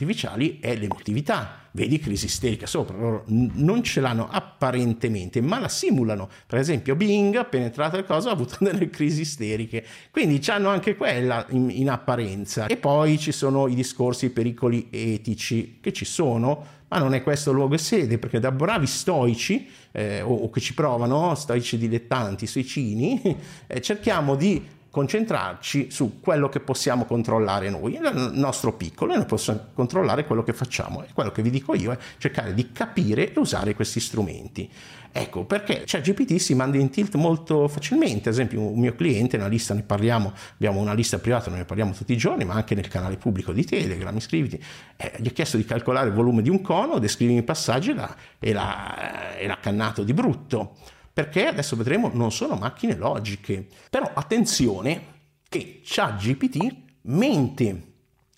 è 0.60 0.74
l'emotività. 0.74 1.68
Vedi 1.72 2.00
crisi 2.00 2.24
isterica 2.24 2.66
sopra, 2.66 2.96
loro 2.96 3.24
non 3.26 3.82
ce 3.84 4.00
l'hanno 4.00 4.28
apparentemente, 4.28 5.40
ma 5.40 5.60
la 5.60 5.68
simulano. 5.68 6.28
Per 6.46 6.58
esempio, 6.58 6.96
Bing, 6.96 7.36
appena 7.36 7.66
entrata 7.66 7.98
il 7.98 8.04
cosa, 8.04 8.30
ha 8.30 8.32
avuto 8.32 8.56
delle 8.64 8.88
crisi 8.88 9.20
isteriche. 9.20 9.84
Quindi 10.10 10.40
hanno 10.48 10.70
anche 10.70 10.96
quella 10.96 11.46
in, 11.50 11.70
in 11.70 11.90
apparenza. 11.90 12.66
E 12.66 12.76
poi 12.76 13.18
ci 13.18 13.30
sono 13.30 13.68
i 13.68 13.74
discorsi, 13.74 14.26
i 14.26 14.30
pericoli 14.30 14.88
etici 14.90 15.78
che 15.80 15.92
ci 15.92 16.06
sono, 16.06 16.66
ma 16.88 16.98
non 16.98 17.14
è 17.14 17.22
questo 17.22 17.52
luogo 17.52 17.74
e 17.74 17.78
sede, 17.78 18.18
perché 18.18 18.40
da 18.40 18.50
bravi 18.50 18.86
stoici, 18.86 19.68
eh, 19.92 20.22
o, 20.22 20.34
o, 20.34 20.50
che 20.50 20.60
ci 20.60 20.74
provano, 20.74 21.34
stoici 21.34 21.76
dilettanti, 21.76 22.46
suicini, 22.46 23.20
eh, 23.68 23.80
cerchiamo 23.80 24.34
di 24.34 24.78
concentrarci 24.90 25.90
su 25.90 26.20
quello 26.20 26.48
che 26.48 26.60
possiamo 26.60 27.04
controllare 27.04 27.70
noi, 27.70 27.94
il 27.94 28.30
nostro 28.34 28.72
piccolo, 28.72 29.12
e 29.12 29.16
noi 29.16 29.26
possiamo 29.26 29.66
controllare 29.72 30.24
quello 30.24 30.42
che 30.42 30.52
facciamo. 30.52 31.04
E 31.04 31.08
quello 31.14 31.30
che 31.30 31.42
vi 31.42 31.50
dico 31.50 31.74
io 31.74 31.92
è 31.92 31.98
cercare 32.18 32.52
di 32.54 32.72
capire 32.72 33.32
e 33.32 33.38
usare 33.38 33.74
questi 33.74 34.00
strumenti. 34.00 34.68
Ecco, 35.12 35.44
perché 35.44 35.84
cioè, 35.86 36.00
GPT 36.02 36.36
si 36.36 36.54
manda 36.54 36.76
in 36.76 36.88
tilt 36.88 37.16
molto 37.16 37.66
facilmente, 37.66 38.28
ad 38.28 38.34
esempio 38.34 38.60
un 38.60 38.78
mio 38.78 38.94
cliente, 38.94 39.36
una 39.36 39.48
lista 39.48 39.74
ne 39.74 39.82
parliamo, 39.82 40.32
abbiamo 40.54 40.78
una 40.78 40.92
lista 40.92 41.18
privata, 41.18 41.50
ne 41.50 41.64
parliamo 41.64 41.92
tutti 41.92 42.12
i 42.12 42.16
giorni, 42.16 42.44
ma 42.44 42.54
anche 42.54 42.76
nel 42.76 42.86
canale 42.86 43.16
pubblico 43.16 43.52
di 43.52 43.64
Telegram, 43.64 44.14
iscriviti, 44.16 44.62
eh, 44.96 45.12
gli 45.18 45.26
ho 45.26 45.32
chiesto 45.32 45.56
di 45.56 45.64
calcolare 45.64 46.08
il 46.08 46.14
volume 46.14 46.42
di 46.42 46.48
un 46.48 46.60
cono, 46.60 46.98
descrivimi 46.98 47.38
i 47.38 47.42
passaggi 47.42 47.90
e 47.90 47.94
l'ha, 47.94 48.16
e 48.38 48.52
l'ha, 48.52 49.36
e 49.36 49.46
l'ha 49.48 49.58
cannato 49.60 50.04
di 50.04 50.12
brutto 50.12 50.76
perché 51.20 51.48
adesso 51.48 51.76
vedremo 51.76 52.10
non 52.14 52.32
sono 52.32 52.54
macchine 52.54 52.96
logiche. 52.96 53.66
Però 53.90 54.10
attenzione 54.14 55.18
che 55.46 55.82
ChatGPT 55.84 56.74
mente 57.02 57.88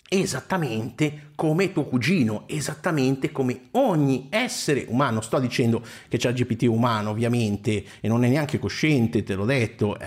esattamente 0.09 1.31
come 1.33 1.71
tuo 1.71 1.85
cugino, 1.85 2.43
esattamente 2.47 3.31
come 3.31 3.69
ogni 3.71 4.27
essere 4.29 4.85
umano. 4.89 5.21
Sto 5.21 5.39
dicendo 5.39 5.81
che 6.09 6.17
ChatGPT 6.17 6.63
è 6.63 6.67
umano, 6.67 7.11
ovviamente, 7.11 7.85
e 8.01 8.07
non 8.09 8.25
è 8.25 8.27
neanche 8.27 8.59
cosciente, 8.59 9.23
te 9.23 9.33
l'ho 9.33 9.45
detto, 9.45 9.97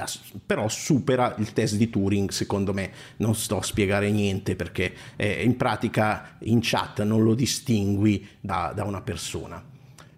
però 0.44 0.68
supera 0.68 1.34
il 1.38 1.54
test 1.54 1.76
di 1.76 1.88
Turing, 1.88 2.30
secondo 2.30 2.74
me. 2.74 2.90
Non 3.16 3.34
sto 3.34 3.56
a 3.56 3.62
spiegare 3.62 4.10
niente 4.10 4.54
perché 4.54 4.92
eh, 5.16 5.42
in 5.42 5.56
pratica 5.56 6.36
in 6.40 6.58
chat 6.60 7.02
non 7.04 7.22
lo 7.24 7.34
distingui 7.34 8.28
da, 8.38 8.72
da 8.76 8.84
una 8.84 9.00
persona. 9.00 9.74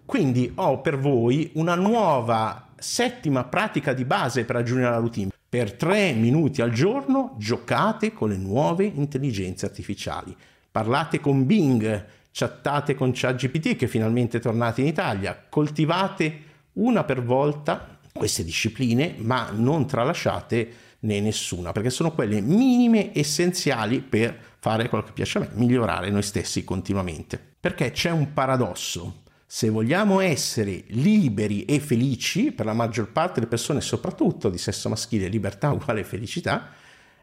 Quindi 0.09 0.51
ho 0.55 0.81
per 0.81 0.97
voi 0.97 1.51
una 1.53 1.75
nuova 1.75 2.69
settima 2.79 3.43
pratica 3.43 3.93
di 3.93 4.05
base 4.05 4.43
per 4.43 4.55
aggiungere 4.55 4.87
alla 4.87 4.97
routine. 4.97 5.29
Per 5.47 5.73
tre 5.73 6.13
minuti 6.13 6.63
al 6.63 6.71
giorno 6.71 7.35
giocate 7.37 8.11
con 8.11 8.29
le 8.29 8.37
nuove 8.37 8.85
intelligenze 8.85 9.67
artificiali. 9.67 10.35
Parlate 10.71 11.19
con 11.19 11.45
Bing, 11.45 12.05
chattate 12.31 12.95
con 12.95 13.11
ChatGPT 13.13 13.75
che 13.75 13.87
finalmente 13.87 14.37
è 14.37 14.41
tornato 14.41 14.81
in 14.81 14.87
Italia, 14.87 15.45
coltivate 15.47 16.41
una 16.73 17.03
per 17.03 17.21
volta 17.21 17.99
queste 18.11 18.43
discipline, 18.43 19.13
ma 19.19 19.51
non 19.53 19.85
tralasciate 19.85 20.71
né 21.01 21.19
nessuna, 21.19 21.71
perché 21.71 21.91
sono 21.91 22.13
quelle 22.13 22.41
minime 22.41 23.11
essenziali 23.13 23.99
per 23.99 24.35
fare 24.57 24.89
quello 24.89 25.03
che 25.03 25.11
piace 25.11 25.37
a 25.37 25.41
me, 25.41 25.49
migliorare 25.53 26.09
noi 26.09 26.23
stessi 26.23 26.63
continuamente. 26.63 27.39
Perché 27.59 27.91
c'è 27.91 28.09
un 28.09 28.33
paradosso. 28.33 29.27
Se 29.51 29.67
vogliamo 29.71 30.19
essere 30.19 30.83
liberi 30.89 31.65
e 31.65 31.79
felici, 31.79 32.51
per 32.51 32.67
la 32.67 32.73
maggior 32.73 33.11
parte 33.11 33.39
delle 33.39 33.47
persone, 33.47 33.81
soprattutto 33.81 34.47
di 34.47 34.59
sesso 34.59 34.89
maschile, 34.89 35.27
libertà 35.27 35.71
uguale 35.71 36.03
felicità, 36.03 36.69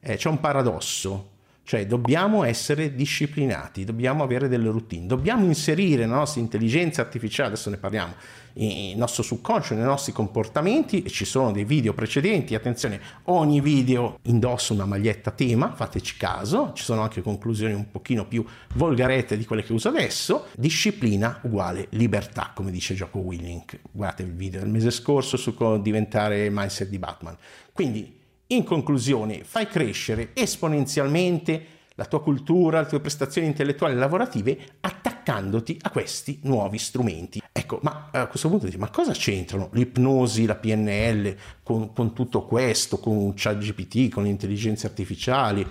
eh, 0.00 0.16
c'è 0.16 0.28
un 0.28 0.40
paradosso. 0.40 1.35
Cioè 1.66 1.84
dobbiamo 1.84 2.44
essere 2.44 2.94
disciplinati, 2.94 3.82
dobbiamo 3.82 4.22
avere 4.22 4.46
delle 4.46 4.68
routine, 4.68 5.06
dobbiamo 5.06 5.46
inserire 5.46 6.06
la 6.06 6.14
nostra 6.14 6.40
intelligenza 6.40 7.00
artificiale, 7.00 7.48
adesso 7.48 7.70
ne 7.70 7.76
parliamo, 7.76 8.14
il 8.52 8.96
nostro 8.96 9.24
subconscio, 9.24 9.74
nei 9.74 9.82
nostri 9.82 10.12
comportamenti 10.12 11.02
e 11.02 11.10
ci 11.10 11.24
sono 11.24 11.50
dei 11.50 11.64
video 11.64 11.92
precedenti, 11.92 12.54
attenzione, 12.54 13.00
ogni 13.24 13.60
video 13.60 14.20
indossa 14.26 14.74
una 14.74 14.84
maglietta 14.84 15.32
tema, 15.32 15.72
fateci 15.74 16.16
caso, 16.16 16.70
ci 16.72 16.84
sono 16.84 17.00
anche 17.00 17.20
conclusioni 17.20 17.74
un 17.74 17.90
pochino 17.90 18.26
più 18.26 18.44
volgarette 18.74 19.36
di 19.36 19.44
quelle 19.44 19.64
che 19.64 19.72
uso 19.72 19.88
adesso, 19.88 20.46
disciplina 20.54 21.40
uguale 21.42 21.88
libertà, 21.90 22.52
come 22.54 22.70
dice 22.70 22.94
Gioco 22.94 23.18
Willink, 23.18 23.80
guardate 23.90 24.22
il 24.22 24.32
video 24.32 24.60
del 24.60 24.68
mese 24.68 24.92
scorso 24.92 25.36
su 25.36 25.52
come 25.54 25.82
diventare 25.82 26.48
mindset 26.48 26.88
di 26.88 26.98
Batman. 27.00 27.36
Quindi 27.72 28.24
in 28.48 28.64
conclusione, 28.64 29.42
fai 29.44 29.66
crescere 29.66 30.30
esponenzialmente 30.34 31.74
la 31.96 32.04
tua 32.04 32.22
cultura, 32.22 32.80
le 32.80 32.86
tue 32.86 33.00
prestazioni 33.00 33.46
intellettuali 33.46 33.94
e 33.94 33.96
lavorative 33.96 34.58
attaccandoti 34.80 35.78
a 35.80 35.90
questi 35.90 36.38
nuovi 36.42 36.78
strumenti. 36.78 37.42
Ecco, 37.50 37.80
ma 37.82 38.10
a 38.12 38.26
questo 38.26 38.48
punto 38.48 38.66
dici, 38.66 38.78
ma 38.78 38.90
cosa 38.90 39.12
c'entrano 39.12 39.70
l'ipnosi, 39.72 40.44
la 40.44 40.56
PNL 40.56 41.34
con, 41.62 41.92
con 41.92 42.12
tutto 42.12 42.44
questo, 42.44 42.98
con 42.98 43.32
ChatGPT, 43.34 44.10
con 44.10 44.24
le 44.24 44.28
intelligenze 44.28 44.86
artificiali? 44.86 45.66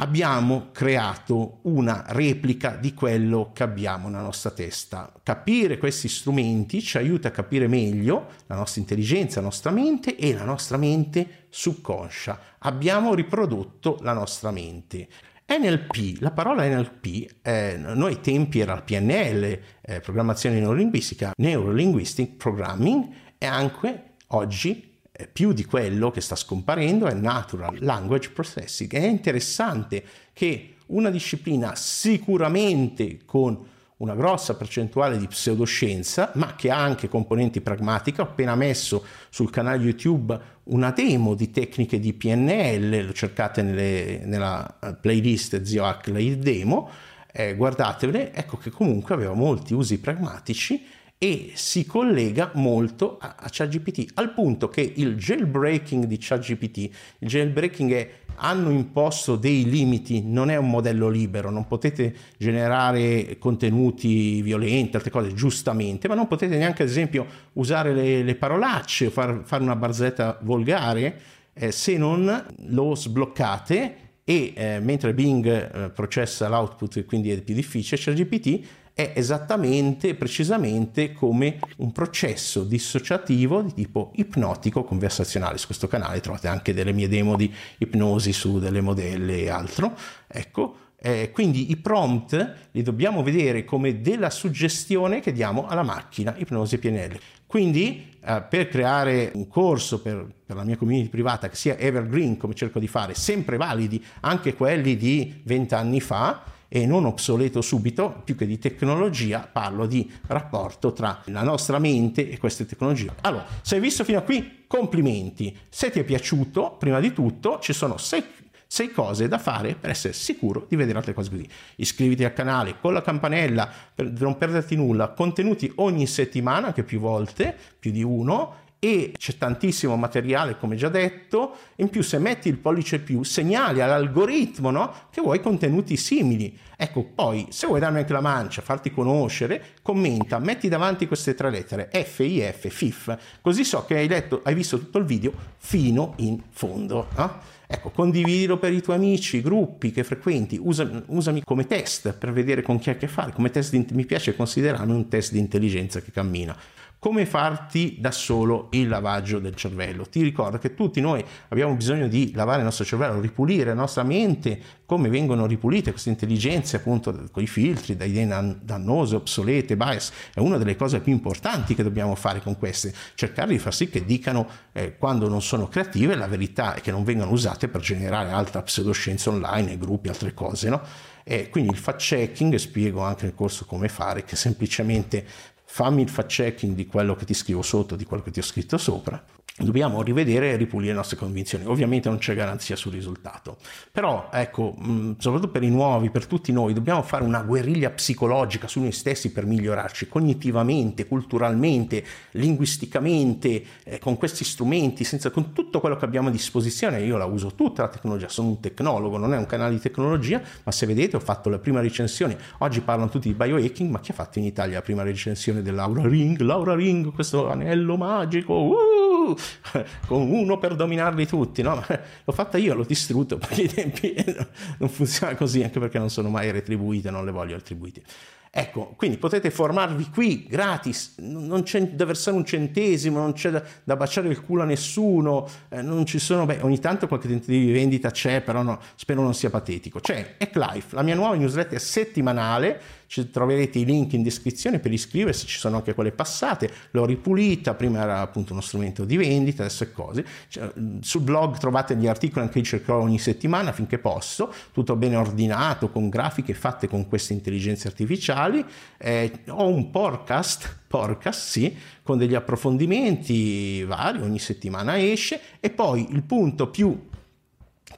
Abbiamo 0.00 0.68
creato 0.72 1.58
una 1.62 2.04
replica 2.08 2.76
di 2.76 2.94
quello 2.94 3.50
che 3.52 3.62
abbiamo 3.62 4.08
nella 4.08 4.22
nostra 4.22 4.50
testa. 4.50 5.12
Capire 5.22 5.78
questi 5.78 6.08
strumenti 6.08 6.80
ci 6.80 6.98
aiuta 6.98 7.28
a 7.28 7.32
capire 7.32 7.66
meglio 7.66 8.28
la 8.46 8.54
nostra 8.54 8.80
intelligenza, 8.80 9.40
la 9.40 9.46
nostra 9.46 9.70
mente 9.70 10.16
e 10.16 10.32
la 10.34 10.44
nostra 10.44 10.76
mente 10.76 11.46
subconscia. 11.48 12.38
Abbiamo 12.58 13.14
riprodotto 13.14 13.98
la 14.02 14.12
nostra 14.12 14.50
mente. 14.50 15.08
NLP, 15.46 16.20
la 16.20 16.30
parola 16.30 16.68
NLP, 16.68 17.36
eh, 17.42 17.76
noi 17.78 18.20
tempi 18.20 18.60
era 18.60 18.80
PNL, 18.80 19.60
eh, 19.80 20.00
programmazione 20.00 20.60
neurolinguistica, 20.60 21.32
Neurolinguistic 21.36 22.36
Programming 22.36 23.08
e 23.38 23.46
anche 23.46 24.14
oggi 24.28 24.87
più 25.32 25.52
di 25.52 25.64
quello 25.64 26.10
che 26.10 26.20
sta 26.20 26.36
scomparendo 26.36 27.06
è 27.06 27.14
Natural 27.14 27.76
Language 27.80 28.30
Processing. 28.30 28.92
È 28.92 29.06
interessante 29.06 30.04
che 30.32 30.74
una 30.86 31.10
disciplina 31.10 31.74
sicuramente 31.74 33.18
con 33.24 33.66
una 33.98 34.14
grossa 34.14 34.54
percentuale 34.54 35.18
di 35.18 35.26
pseudoscienza, 35.26 36.30
ma 36.34 36.54
che 36.54 36.70
ha 36.70 36.78
anche 36.78 37.08
componenti 37.08 37.60
pragmatiche. 37.60 38.20
Ho 38.20 38.24
appena 38.24 38.54
messo 38.54 39.04
sul 39.28 39.50
canale 39.50 39.82
YouTube 39.82 40.38
una 40.64 40.92
demo 40.92 41.34
di 41.34 41.50
tecniche 41.50 41.98
di 41.98 42.12
PNL, 42.12 43.06
lo 43.06 43.12
cercate 43.12 43.62
nelle, 43.62 44.20
nella 44.24 44.96
playlist 45.00 45.62
Zio 45.62 45.84
Hackley 45.84 46.38
Demo, 46.38 46.88
eh, 47.32 47.56
guardatevele, 47.56 48.32
ecco 48.32 48.56
che 48.56 48.70
comunque 48.70 49.14
aveva 49.14 49.34
molti 49.34 49.74
usi 49.74 49.98
pragmatici 49.98 50.84
e 51.18 51.50
si 51.54 51.84
collega 51.84 52.52
molto 52.54 53.18
a, 53.18 53.34
a 53.36 53.48
ChatGPT 53.50 54.12
al 54.14 54.32
punto 54.32 54.68
che 54.68 54.92
il 54.96 55.16
jailbreaking 55.16 56.04
di 56.04 56.16
ChatGPT, 56.18 56.76
il 57.18 57.28
jailbreaking 57.28 57.92
è 57.92 58.10
hanno 58.40 58.70
imposto 58.70 59.34
dei 59.36 59.68
limiti, 59.68 60.22
non 60.24 60.50
è 60.50 60.56
un 60.56 60.70
modello 60.70 61.08
libero, 61.08 61.50
non 61.50 61.66
potete 61.66 62.14
generare 62.36 63.36
contenuti 63.38 64.40
violenti, 64.42 64.96
altre 64.96 65.10
cose, 65.10 65.34
giustamente, 65.34 66.06
ma 66.06 66.14
non 66.14 66.28
potete 66.28 66.56
neanche 66.56 66.84
ad 66.84 66.88
esempio 66.88 67.26
usare 67.54 67.92
le, 67.92 68.22
le 68.22 68.34
parolacce 68.36 69.10
far, 69.10 69.42
fare 69.44 69.62
una 69.62 69.76
barzetta 69.76 70.38
volgare 70.42 71.20
eh, 71.52 71.72
se 71.72 71.96
non 71.96 72.46
lo 72.66 72.94
sbloccate 72.94 73.96
e 74.22 74.52
eh, 74.54 74.78
mentre 74.80 75.14
Bing 75.14 75.46
eh, 75.46 75.90
processa 75.90 76.48
l'output 76.48 77.04
quindi 77.06 77.30
è 77.30 77.40
più 77.40 77.54
difficile, 77.54 78.00
ChatGPT 78.00 78.60
è 78.98 79.12
esattamente, 79.14 80.16
precisamente 80.16 81.12
come 81.12 81.60
un 81.76 81.92
processo 81.92 82.64
dissociativo 82.64 83.62
di 83.62 83.72
tipo 83.72 84.10
ipnotico 84.16 84.82
conversazionale. 84.82 85.56
Su 85.56 85.66
questo 85.66 85.86
canale 85.86 86.18
trovate 86.18 86.48
anche 86.48 86.74
delle 86.74 86.92
mie 86.92 87.06
demo 87.06 87.36
di 87.36 87.48
ipnosi 87.78 88.32
su 88.32 88.58
delle 88.58 88.80
modelle 88.80 89.42
e 89.42 89.50
altro. 89.50 89.96
Ecco, 90.26 90.78
eh, 91.00 91.30
quindi 91.30 91.70
i 91.70 91.76
prompt 91.76 92.54
li 92.72 92.82
dobbiamo 92.82 93.22
vedere 93.22 93.64
come 93.64 94.00
della 94.00 94.30
suggestione 94.30 95.20
che 95.20 95.30
diamo 95.30 95.68
alla 95.68 95.84
macchina 95.84 96.34
ipnosi 96.36 96.78
PNL. 96.78 97.16
Quindi 97.46 98.16
eh, 98.20 98.42
per 98.50 98.66
creare 98.66 99.30
un 99.34 99.46
corso 99.46 100.02
per, 100.02 100.26
per, 100.44 100.56
la 100.56 100.64
mia 100.64 100.76
community 100.76 101.08
privata 101.08 101.48
che 101.48 101.54
sia 101.54 101.78
evergreen 101.78 102.36
come 102.36 102.54
cerco 102.54 102.80
di 102.80 102.88
fare, 102.88 103.14
sempre 103.14 103.58
validi, 103.58 104.04
anche 104.22 104.54
quelli 104.54 104.96
di 104.96 105.40
vent'anni 105.44 106.00
fa, 106.00 106.56
e 106.68 106.86
non 106.86 107.06
obsoleto 107.06 107.62
subito, 107.62 108.20
più 108.24 108.36
che 108.36 108.46
di 108.46 108.58
tecnologia, 108.58 109.48
parlo 109.50 109.86
di 109.86 110.10
rapporto 110.26 110.92
tra 110.92 111.22
la 111.26 111.42
nostra 111.42 111.78
mente 111.78 112.28
e 112.28 112.38
queste 112.38 112.66
tecnologie. 112.66 113.10
Allora, 113.22 113.46
se 113.62 113.76
hai 113.76 113.80
visto 113.80 114.04
fino 114.04 114.18
a 114.18 114.22
qui, 114.22 114.64
complimenti. 114.66 115.56
Se 115.68 115.90
ti 115.90 115.98
è 115.98 116.04
piaciuto, 116.04 116.76
prima 116.78 117.00
di 117.00 117.12
tutto, 117.12 117.58
ci 117.60 117.72
sono 117.72 117.96
sei, 117.96 118.22
sei 118.66 118.92
cose 118.92 119.28
da 119.28 119.38
fare 119.38 119.74
per 119.74 119.90
essere 119.90 120.12
sicuro 120.12 120.66
di 120.68 120.76
vedere 120.76 120.98
altre 120.98 121.14
cose 121.14 121.30
così. 121.30 121.48
Iscriviti 121.76 122.24
al 122.24 122.34
canale 122.34 122.78
con 122.78 122.92
la 122.92 123.02
campanella 123.02 123.70
per 123.94 124.12
non 124.12 124.36
perderti 124.36 124.76
nulla, 124.76 125.08
contenuti 125.08 125.72
ogni 125.76 126.06
settimana, 126.06 126.68
anche 126.68 126.84
più 126.84 127.00
volte, 127.00 127.56
più 127.78 127.90
di 127.90 128.02
uno 128.02 128.66
e 128.80 129.12
c'è 129.16 129.36
tantissimo 129.36 129.96
materiale 129.96 130.56
come 130.56 130.76
già 130.76 130.88
detto 130.88 131.56
in 131.76 131.88
più 131.88 132.02
se 132.02 132.18
metti 132.18 132.48
il 132.48 132.58
pollice 132.58 133.00
più 133.00 133.24
segnali 133.24 133.80
all'algoritmo 133.80 134.70
no? 134.70 134.92
che 135.10 135.20
vuoi 135.20 135.40
contenuti 135.40 135.96
simili 135.96 136.56
ecco 136.76 137.02
poi 137.02 137.46
se 137.50 137.66
vuoi 137.66 137.80
darmi 137.80 137.98
anche 137.98 138.12
la 138.12 138.20
mancia 138.20 138.62
farti 138.62 138.92
conoscere 138.92 139.74
commenta 139.82 140.38
metti 140.38 140.68
davanti 140.68 141.08
queste 141.08 141.34
tre 141.34 141.50
lettere 141.50 141.90
FIF 141.92 142.68
FIF 142.68 143.16
così 143.40 143.64
so 143.64 143.84
che 143.84 143.96
hai 143.96 144.06
letto 144.06 144.42
hai 144.44 144.54
visto 144.54 144.78
tutto 144.78 144.98
il 144.98 145.04
video 145.04 145.32
fino 145.56 146.14
in 146.18 146.40
fondo 146.50 147.08
no? 147.16 147.56
Ecco, 147.70 147.90
condividilo 147.90 148.56
per 148.56 148.72
i 148.72 148.80
tuoi 148.80 148.96
amici, 148.96 149.42
gruppi 149.42 149.90
che 149.90 150.02
frequenti, 150.02 150.58
usami, 150.58 151.02
usami 151.08 151.44
come 151.44 151.66
test 151.66 152.14
per 152.14 152.32
vedere 152.32 152.62
con 152.62 152.78
chi 152.78 152.88
hai 152.88 152.94
a 152.94 152.98
che 152.98 153.08
fare. 153.08 153.30
Come 153.30 153.50
test 153.50 153.72
di, 153.72 153.86
mi 153.92 154.06
piace 154.06 154.34
considerarmi 154.34 154.90
un 154.90 155.06
test 155.08 155.32
di 155.32 155.38
intelligenza 155.38 156.00
che 156.00 156.10
cammina 156.10 156.56
come 156.98 157.26
farti 157.26 157.96
da 158.00 158.10
solo 158.10 158.68
il 158.72 158.88
lavaggio 158.88 159.38
del 159.38 159.54
cervello. 159.54 160.04
Ti 160.04 160.22
ricordo 160.22 160.58
che 160.58 160.74
tutti 160.74 161.00
noi 161.00 161.24
abbiamo 161.48 161.74
bisogno 161.74 162.08
di 162.08 162.32
lavare 162.34 162.58
il 162.58 162.64
nostro 162.64 162.84
cervello, 162.84 163.20
ripulire 163.20 163.66
la 163.66 163.74
nostra 163.74 164.02
mente, 164.02 164.60
come 164.84 165.08
vengono 165.08 165.46
ripulite 165.46 165.90
queste 165.92 166.08
intelligenze 166.08 166.76
appunto 166.76 167.28
con 167.30 167.42
i 167.42 167.46
filtri, 167.46 167.96
da 167.96 168.04
idee 168.04 168.56
dannose, 168.62 169.14
obsolete, 169.14 169.76
bias, 169.76 170.12
è 170.34 170.40
una 170.40 170.58
delle 170.58 170.74
cose 170.74 171.00
più 171.00 171.12
importanti 171.12 171.74
che 171.74 171.82
dobbiamo 171.82 172.14
fare 172.16 172.40
con 172.40 172.58
queste, 172.58 172.92
cercare 173.14 173.52
di 173.52 173.58
far 173.58 173.74
sì 173.74 173.88
che 173.88 174.04
dicano 174.04 174.48
eh, 174.72 174.96
quando 174.96 175.28
non 175.28 175.40
sono 175.40 175.68
creative 175.68 176.16
la 176.16 176.26
verità 176.26 176.74
e 176.74 176.80
che 176.80 176.90
non 176.90 177.04
vengano 177.04 177.30
usate 177.30 177.68
per 177.68 177.80
generare 177.80 178.30
altra 178.30 178.62
pseudoscienza 178.62 179.30
online, 179.30 179.78
gruppi, 179.78 180.08
altre 180.08 180.34
cose, 180.34 180.68
no? 180.68 180.82
E 181.22 181.50
quindi 181.50 181.70
il 181.70 181.76
fact 181.76 182.00
checking, 182.00 182.54
spiego 182.54 183.02
anche 183.02 183.26
nel 183.26 183.34
corso 183.34 183.66
come 183.66 183.88
fare, 183.88 184.24
che 184.24 184.34
semplicemente 184.34 185.26
fammi 185.70 186.00
il 186.00 186.08
fact 186.08 186.30
checking 186.30 186.74
di 186.74 186.86
quello 186.86 187.14
che 187.14 187.26
ti 187.26 187.34
scrivo 187.34 187.60
sotto, 187.60 187.94
di 187.94 188.04
quello 188.04 188.22
che 188.22 188.30
ti 188.30 188.38
ho 188.38 188.42
scritto 188.42 188.78
sopra 188.78 189.22
dobbiamo 189.58 190.02
rivedere 190.02 190.52
e 190.52 190.56
ripulire 190.56 190.92
le 190.92 190.98
nostre 190.98 191.16
convinzioni. 191.16 191.64
Ovviamente 191.66 192.08
non 192.08 192.18
c'è 192.18 192.34
garanzia 192.34 192.76
sul 192.76 192.92
risultato, 192.92 193.56
però 193.90 194.28
ecco, 194.32 194.76
soprattutto 195.18 195.50
per 195.50 195.62
i 195.62 195.70
nuovi, 195.70 196.10
per 196.10 196.26
tutti 196.26 196.52
noi, 196.52 196.72
dobbiamo 196.72 197.02
fare 197.02 197.24
una 197.24 197.42
guerriglia 197.42 197.90
psicologica 197.90 198.68
su 198.68 198.80
noi 198.80 198.92
stessi 198.92 199.32
per 199.32 199.46
migliorarci 199.46 200.08
cognitivamente, 200.08 201.06
culturalmente, 201.06 202.04
linguisticamente, 202.32 203.64
eh, 203.84 203.98
con 203.98 204.16
questi 204.16 204.44
strumenti, 204.44 205.04
senza, 205.04 205.30
con 205.30 205.52
tutto 205.52 205.80
quello 205.80 205.96
che 205.96 206.04
abbiamo 206.04 206.28
a 206.28 206.30
disposizione. 206.30 207.02
Io 207.02 207.16
la 207.16 207.24
uso 207.24 207.54
tutta 207.54 207.82
la 207.82 207.88
tecnologia, 207.88 208.28
sono 208.28 208.48
un 208.48 208.60
tecnologo, 208.60 209.16
non 209.16 209.34
è 209.34 209.36
un 209.36 209.46
canale 209.46 209.74
di 209.74 209.80
tecnologia, 209.80 210.40
ma 210.62 210.72
se 210.72 210.86
vedete 210.86 211.16
ho 211.16 211.20
fatto 211.20 211.48
la 211.48 211.58
prima 211.58 211.80
recensione, 211.80 212.36
oggi 212.58 212.80
parlano 212.80 213.10
tutti 213.10 213.28
di 213.28 213.34
biohacking, 213.34 213.90
ma 213.90 214.00
chi 214.00 214.12
ha 214.12 214.14
fatto 214.14 214.38
in 214.38 214.44
Italia 214.44 214.76
la 214.76 214.82
prima 214.82 215.02
recensione 215.02 215.62
dell'Aura 215.62 216.06
Ring? 216.06 216.38
Laura 216.40 216.74
Ring, 216.74 217.12
questo 217.12 217.48
anello 217.48 217.96
magico, 217.96 218.54
uh! 218.54 219.07
con 220.06 220.30
uno 220.30 220.58
per 220.58 220.74
dominarli 220.74 221.26
tutti, 221.26 221.62
no? 221.62 221.82
L'ho 222.24 222.32
fatta 222.32 222.58
io, 222.58 222.74
l'ho 222.74 222.84
distrutto 222.84 223.38
perché 223.38 223.62
i 223.62 223.68
tempi 223.68 224.14
non 224.78 224.88
funziona 224.88 225.34
così, 225.34 225.62
anche 225.62 225.80
perché 225.80 225.98
non 225.98 226.10
sono 226.10 226.28
mai 226.28 226.50
retribuite, 226.50 227.10
non 227.10 227.24
le 227.24 227.30
voglio 227.30 227.56
retribuite. 227.56 228.02
Ecco, 228.50 228.94
quindi 228.96 229.18
potete 229.18 229.50
formarvi 229.50 230.08
qui 230.08 230.46
gratis, 230.48 231.16
non 231.18 231.62
c'è 231.64 231.90
da 231.90 232.06
versare 232.06 232.36
un 232.36 232.46
centesimo, 232.46 233.18
non 233.18 233.34
c'è 233.34 233.50
da, 233.50 233.62
da 233.84 233.94
baciare 233.94 234.28
il 234.28 234.42
culo 234.42 234.62
a 234.62 234.64
nessuno, 234.64 235.46
eh, 235.68 235.82
non 235.82 236.06
ci 236.06 236.18
sono, 236.18 236.46
beh, 236.46 236.60
ogni 236.62 236.78
tanto 236.78 237.06
qualche 237.06 237.28
tentativo 237.28 237.66
di 237.66 237.72
vendita 237.72 238.10
c'è, 238.10 238.40
però 238.40 238.62
no, 238.62 238.80
spero 238.94 239.20
non 239.20 239.34
sia 239.34 239.50
patetico. 239.50 240.00
C'è 240.00 240.36
Hacklife, 240.38 240.94
la 240.94 241.02
mia 241.02 241.14
nuova 241.14 241.36
newsletter 241.36 241.78
settimanale 241.78 242.80
ci 243.08 243.30
troverete 243.30 243.78
i 243.78 243.86
link 243.86 244.12
in 244.12 244.22
descrizione 244.22 244.78
per 244.78 244.92
iscriversi, 244.92 245.46
ci 245.46 245.58
sono 245.58 245.76
anche 245.76 245.94
quelle 245.94 246.12
passate, 246.12 246.70
l'ho 246.90 247.06
ripulita, 247.06 247.74
prima 247.74 248.02
era 248.02 248.20
appunto 248.20 248.52
uno 248.52 248.60
strumento 248.60 249.06
di 249.06 249.16
vendita, 249.16 249.64
adesso 249.64 249.84
è 249.84 249.92
così. 249.92 250.22
Cioè, 250.48 250.70
sul 251.00 251.22
blog 251.22 251.56
trovate 251.56 251.96
gli 251.96 252.06
articoli 252.06 252.44
anche 252.44 252.58
io 252.58 252.64
cercherò 252.64 253.00
ogni 253.00 253.18
settimana 253.18 253.72
finché 253.72 253.98
posso, 253.98 254.52
tutto 254.72 254.94
bene 254.94 255.16
ordinato, 255.16 255.88
con 255.88 256.10
grafiche 256.10 256.52
fatte 256.52 256.86
con 256.86 257.08
queste 257.08 257.32
intelligenze 257.32 257.88
artificiali. 257.88 258.62
Eh, 258.98 259.40
ho 259.48 259.66
un 259.66 259.90
podcast, 259.90 260.80
podcast 260.86 261.48
sì, 261.48 261.74
con 262.02 262.18
degli 262.18 262.34
approfondimenti 262.34 263.84
vari, 263.84 264.20
ogni 264.20 264.38
settimana 264.38 265.00
esce 265.00 265.40
e 265.60 265.70
poi 265.70 266.12
il 266.12 266.22
punto 266.24 266.68
più 266.68 267.07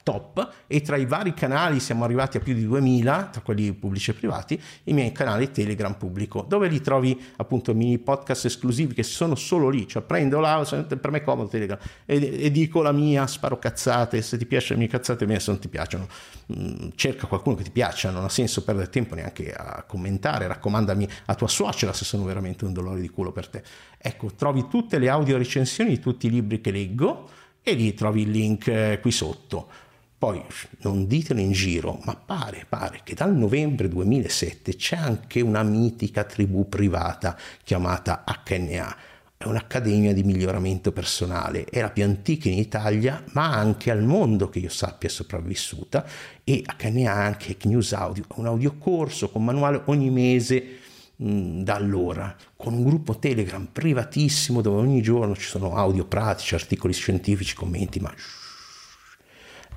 top 0.03 0.49
e 0.67 0.81
tra 0.81 0.95
i 0.95 1.05
vari 1.05 1.33
canali 1.33 1.79
siamo 1.79 2.03
arrivati 2.03 2.37
a 2.37 2.39
più 2.39 2.53
di 2.53 2.65
2000 2.65 3.29
tra 3.31 3.41
quelli 3.41 3.73
pubblici 3.73 4.11
e 4.11 4.13
privati 4.13 4.61
i 4.85 4.93
miei 4.93 5.11
canali 5.11 5.51
telegram 5.51 5.95
pubblico 5.95 6.45
dove 6.47 6.67
li 6.67 6.81
trovi 6.81 7.19
appunto 7.37 7.73
mini 7.73 7.97
podcast 7.99 8.45
esclusivi 8.45 8.93
che 8.93 9.03
sono 9.03 9.35
solo 9.35 9.69
lì 9.69 9.87
cioè 9.87 10.01
prendo 10.01 10.39
là 10.39 10.65
per 10.67 11.11
me 11.11 11.17
è 11.17 11.23
comodo 11.23 11.49
telegram 11.49 11.77
e, 12.05 12.43
e, 12.43 12.51
dico 12.51 12.81
la 12.81 12.91
mia 12.91 13.27
sparo 13.27 13.59
cazzate 13.59 14.21
se 14.21 14.37
ti 14.37 14.45
piacciono 14.45 14.79
le 14.79 14.85
mie 14.85 14.87
cazzate 14.87 15.25
me 15.25 15.39
se 15.39 15.51
non 15.51 15.59
ti 15.59 15.67
piacciono 15.67 16.07
mm, 16.53 16.89
cerca 16.95 17.27
qualcuno 17.27 17.55
che 17.55 17.63
ti 17.63 17.71
piaccia 17.71 18.09
non 18.09 18.23
ha 18.23 18.29
senso 18.29 18.63
perdere 18.63 18.89
tempo 18.89 19.15
neanche 19.15 19.51
a 19.51 19.83
commentare 19.87 20.47
raccomandami 20.47 21.07
a 21.25 21.35
tua 21.35 21.47
suocera 21.47 21.93
se 21.93 22.05
sono 22.05 22.23
veramente 22.23 22.65
un 22.65 22.73
dolore 22.73 23.01
di 23.01 23.09
culo 23.09 23.31
per 23.31 23.47
te. 23.47 23.63
Ecco 23.97 24.33
trovi 24.35 24.67
tutte 24.67 24.97
le 24.97 25.09
audio 25.09 25.37
recensioni 25.37 25.91
di 25.91 25.99
tutti 25.99 26.27
i 26.27 26.29
libri 26.29 26.61
che 26.61 26.71
leggo 26.71 27.29
e 27.61 27.73
lì 27.73 27.93
trovi 27.93 28.21
il 28.23 28.31
link 28.31 28.67
eh, 28.67 28.99
qui 29.01 29.11
sotto 29.11 29.89
poi 30.21 30.39
non 30.81 31.07
ditelo 31.07 31.39
in 31.39 31.51
giro, 31.51 31.99
ma 32.03 32.15
pare, 32.15 32.67
pare 32.69 32.99
che 33.03 33.15
dal 33.15 33.35
novembre 33.35 33.87
2007 33.87 34.75
c'è 34.75 34.95
anche 34.95 35.41
una 35.41 35.63
mitica 35.63 36.25
tribù 36.25 36.69
privata 36.69 37.35
chiamata 37.63 38.23
HNA. 38.23 38.97
È 39.35 39.47
un'accademia 39.47 40.13
di 40.13 40.21
miglioramento 40.21 40.91
personale, 40.91 41.63
è 41.63 41.81
la 41.81 41.89
più 41.89 42.03
antica 42.03 42.49
in 42.49 42.59
Italia, 42.59 43.23
ma 43.31 43.51
anche 43.51 43.89
al 43.89 44.03
mondo 44.03 44.47
che 44.47 44.59
io 44.59 44.69
sappia 44.69 45.09
è 45.09 45.11
sopravvissuta. 45.11 46.05
E 46.43 46.63
HNA 46.77 47.11
ha 47.11 47.25
anche 47.25 47.57
News 47.63 47.91
Audio, 47.93 48.25
un 48.35 48.45
audiocorso 48.45 49.31
con 49.31 49.43
manuale 49.43 49.81
ogni 49.85 50.11
mese 50.11 50.77
da 51.15 51.73
allora, 51.73 52.35
con 52.55 52.73
un 52.73 52.83
gruppo 52.83 53.17
Telegram 53.17 53.65
privatissimo 53.65 54.61
dove 54.61 54.81
ogni 54.81 55.01
giorno 55.01 55.35
ci 55.35 55.47
sono 55.47 55.75
audio 55.75 56.05
pratici, 56.05 56.53
articoli 56.53 56.93
scientifici, 56.93 57.55
commenti, 57.55 57.99
ma 57.99 58.13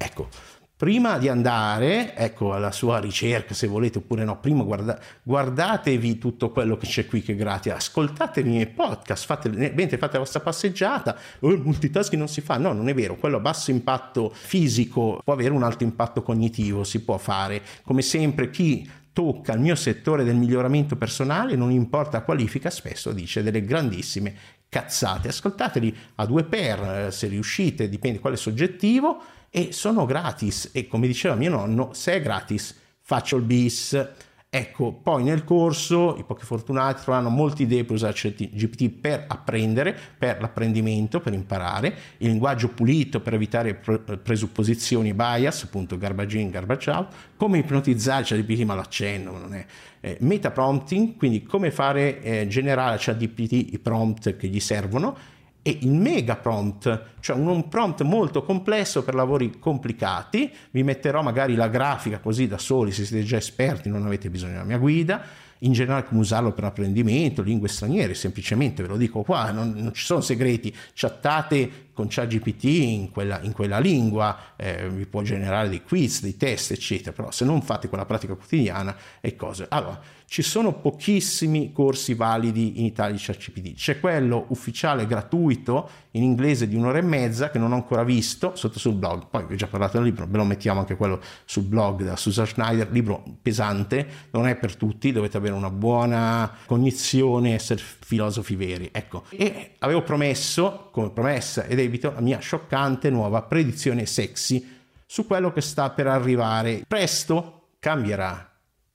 Ecco, 0.05 0.29
prima 0.77 1.17
di 1.17 1.29
andare 1.29 2.15
ecco, 2.15 2.53
alla 2.53 2.73
sua 2.73 2.99
ricerca, 2.99 3.55
se 3.55 3.67
volete 3.67 3.99
oppure 3.99 4.23
no, 4.23 4.39
prima 4.39 4.63
guarda, 4.63 5.01
guardatevi 5.23 6.19
tutto 6.19 6.51
quello 6.51 6.77
che 6.77 6.87
c'è 6.87 7.07
qui 7.07 7.23
che 7.23 7.33
è 7.33 7.37
gratis, 7.37 7.73
ascoltatevi 7.73 8.47
i 8.47 8.53
miei 8.53 8.67
podcast, 8.67 9.25
fate, 9.25 9.49
mentre 9.49 9.97
fate 9.97 10.13
la 10.13 10.19
vostra 10.19 10.41
passeggiata, 10.41 11.17
il 11.41 11.63
multitasking 11.65 12.19
non 12.19 12.29
si 12.29 12.43
fa, 12.43 12.59
no, 12.59 12.75
non 12.75 12.91
è 12.91 12.95
vero, 12.95 13.17
quello 13.17 13.39
a 13.39 13.41
basso 13.41 13.71
impatto 13.71 14.31
fisico 14.31 15.23
può 15.25 15.33
avere 15.33 15.55
un 15.55 15.63
alto 15.63 15.85
impatto 15.85 16.23
cognitivo, 16.23 16.85
si 16.85 17.03
può 17.03 17.17
fare, 17.17 17.63
come 17.83 18.03
sempre 18.03 18.51
chi 18.51 18.87
tocca 19.15 19.55
il 19.55 19.61
mio 19.61 19.77
settore 19.77 20.23
del 20.23 20.35
miglioramento 20.35 20.97
personale, 20.97 21.57
non 21.57 21.71
importa 21.71 22.21
qualifica, 22.21 22.69
spesso 22.69 23.13
dice 23.13 23.43
delle 23.43 23.65
grandissime 23.65 24.35
cazzate. 24.75 25.29
Ascoltateli 25.29 25.97
a 26.17 26.27
due 26.27 26.43
per, 26.43 26.81
eh, 26.81 27.11
se 27.13 27.29
riuscite, 27.29 27.89
dipende 27.89 28.19
quale 28.19 28.35
soggettivo, 28.35 29.23
e 29.49 29.71
sono 29.71 30.05
gratis 30.05 30.71
e 30.73 30.89
come 30.89 31.07
diceva 31.07 31.37
mio 31.37 31.51
nonno 31.51 31.93
se 31.93 32.15
è 32.15 32.21
gratis 32.21 32.75
faccio 33.01 33.37
il 33.37 33.45
bis 33.45 33.97
ecco 34.57 34.93
poi 34.93 35.25
nel 35.25 35.43
corso 35.43 36.17
i 36.17 36.23
pochi 36.23 36.45
fortunati 36.45 37.03
troveranno 37.03 37.29
molte 37.29 37.65
idee 37.65 37.83
per 37.83 37.97
usare 37.97 38.13
GPT 38.15 38.89
per 38.89 39.25
apprendere 39.27 39.99
per 40.17 40.41
l'apprendimento 40.41 41.19
per 41.19 41.33
imparare 41.33 41.89
il 42.19 42.29
linguaggio 42.29 42.69
pulito 42.69 43.21
per 43.21 43.35
evitare 43.35 43.75
presupposizioni 43.75 45.13
bias 45.13 45.65
appunto 45.65 45.99
garbage 45.99 46.39
in 46.39 46.51
garbage 46.51 46.89
out 46.89 47.15
come 47.37 47.59
ipnotizzare 47.59 48.23
ChatGPT 48.23 48.61
ma 48.61 48.77
l'accenno 48.77 49.37
non 49.37 49.55
è 49.55 49.67
eh, 49.99 50.19
meta 50.21 50.53
prompting 50.53 51.17
quindi 51.17 51.43
come 51.43 51.73
fare 51.73 52.23
eh, 52.23 52.47
generare 52.47 52.95
a 52.95 52.99
ChatGPT 53.01 53.73
i 53.73 53.81
prompt 53.83 54.37
che 54.37 54.47
gli 54.47 54.61
servono 54.61 55.17
e 55.67 55.79
il 55.81 55.93
mega 55.93 56.37
prompt, 56.37 57.05
cioè 57.21 57.37
un 57.37 57.71
prompt 57.71 58.03
molto 58.03 58.43
complesso 58.43 59.03
per 59.03 59.15
lavori 59.15 59.59
complicati. 59.59 60.53
Vi 60.71 60.83
metterò 60.83 61.23
magari 61.23 61.55
la 61.55 61.69
grafica 61.69 62.19
così 62.19 62.47
da 62.47 62.59
soli, 62.59 62.93
se 62.93 63.07
siete 63.07 63.25
già 63.25 63.39
esperti 63.39 63.89
non 63.89 64.05
avete 64.05 64.29
bisogno 64.29 64.53
della 64.53 64.65
mia 64.65 64.77
guida. 64.77 65.23
In 65.61 65.73
generale 65.73 66.05
come 66.05 66.21
usarlo 66.21 66.53
per 66.53 66.65
apprendimento, 66.65 67.43
lingue 67.43 67.69
straniere, 67.69 68.15
semplicemente 68.15 68.83
ve 68.83 68.89
lo 68.89 68.97
dico 68.97 69.23
qua, 69.23 69.51
non, 69.51 69.73
non 69.73 69.95
ci 69.95 70.05
sono 70.05 70.21
segreti, 70.21 70.75
chattate 70.95 71.85
con 71.95 72.07
ChatGPT 72.09 72.65
in 72.65 73.11
quella, 73.11 73.41
in 73.43 73.53
quella 73.53 73.79
lingua, 73.79 74.37
eh, 74.57 74.89
vi 74.91 75.07
può 75.07 75.23
generare 75.23 75.69
dei 75.69 75.83
quiz, 75.83 76.23
dei 76.23 76.37
test, 76.37 76.73
eccetera, 76.73 77.13
però 77.13 77.31
se 77.31 77.45
non 77.45 77.63
fate 77.63 77.89
quella 77.89 78.05
pratica 78.05 78.35
quotidiana 78.35 78.95
e 79.21 79.37
cose. 79.37 79.67
Allora, 79.69 80.01
ci 80.27 80.43
sono 80.43 80.73
pochissimi 80.73 81.73
corsi 81.73 82.15
validi 82.15 82.81
in 82.81 82.87
Italia 82.87 83.15
di 83.15 83.23
ChatGPT. 83.23 83.75
C'è 83.75 84.01
quello 84.01 84.47
ufficiale 84.49 85.07
gratuito 85.07 85.89
in 86.13 86.25
inglese 86.25 86.67
di 86.67 86.75
un'ora 86.75 86.99
e 86.99 87.03
mezza 87.03 87.51
che 87.51 87.59
non 87.59 87.71
ho 87.71 87.77
ancora 87.77 88.03
visto 88.03 88.57
sotto 88.57 88.81
sul 88.81 88.95
blog. 88.95 89.27
Poi 89.31 89.47
vi 89.47 89.55
ho 89.55 89.57
già 89.57 89.69
parlato 89.69 89.99
del 89.99 90.07
libro, 90.07 90.27
ve 90.27 90.37
lo 90.37 90.45
mettiamo 90.45 90.81
anche 90.81 90.97
quello 90.97 91.21
sul 91.45 91.63
blog 91.63 92.03
da 92.03 92.17
Susan 92.17 92.47
Schneider, 92.47 92.91
libro 92.91 93.23
pesante, 93.41 94.07
non 94.33 94.49
è 94.49 94.57
per 94.57 94.75
tutti, 94.75 95.13
dovete 95.13 95.37
avere 95.37 95.54
una 95.55 95.71
buona 95.71 96.51
cognizione, 96.67 97.55
essere 97.55 97.81
filosofi 97.81 98.57
veri. 98.57 98.89
Ecco, 98.93 99.25
e 99.31 99.77
avevo 99.79 100.03
promesso, 100.03 100.89
come 100.93 101.11
promessa 101.11 101.65
ed 101.65 101.79
evito, 101.79 102.13
la 102.13 102.21
mia 102.21 102.39
scioccante 102.39 103.11
nuova 103.11 103.43
predizione 103.43 104.07
sexy 104.07 104.67
su 105.07 105.27
quello 105.27 105.53
che 105.53 105.61
sta 105.61 105.91
per 105.91 106.07
arrivare. 106.07 106.85
Presto 106.87 107.69
cambierà 107.79 108.51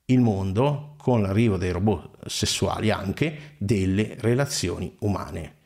il 0.06 0.20
mondo 0.20 0.94
con 0.98 1.22
l'arrivo 1.22 1.56
dei 1.56 1.70
robot 1.70 2.26
sessuali 2.26 2.90
anche 2.90 3.54
delle 3.58 4.16
relazioni 4.18 4.94
umane 5.00 5.58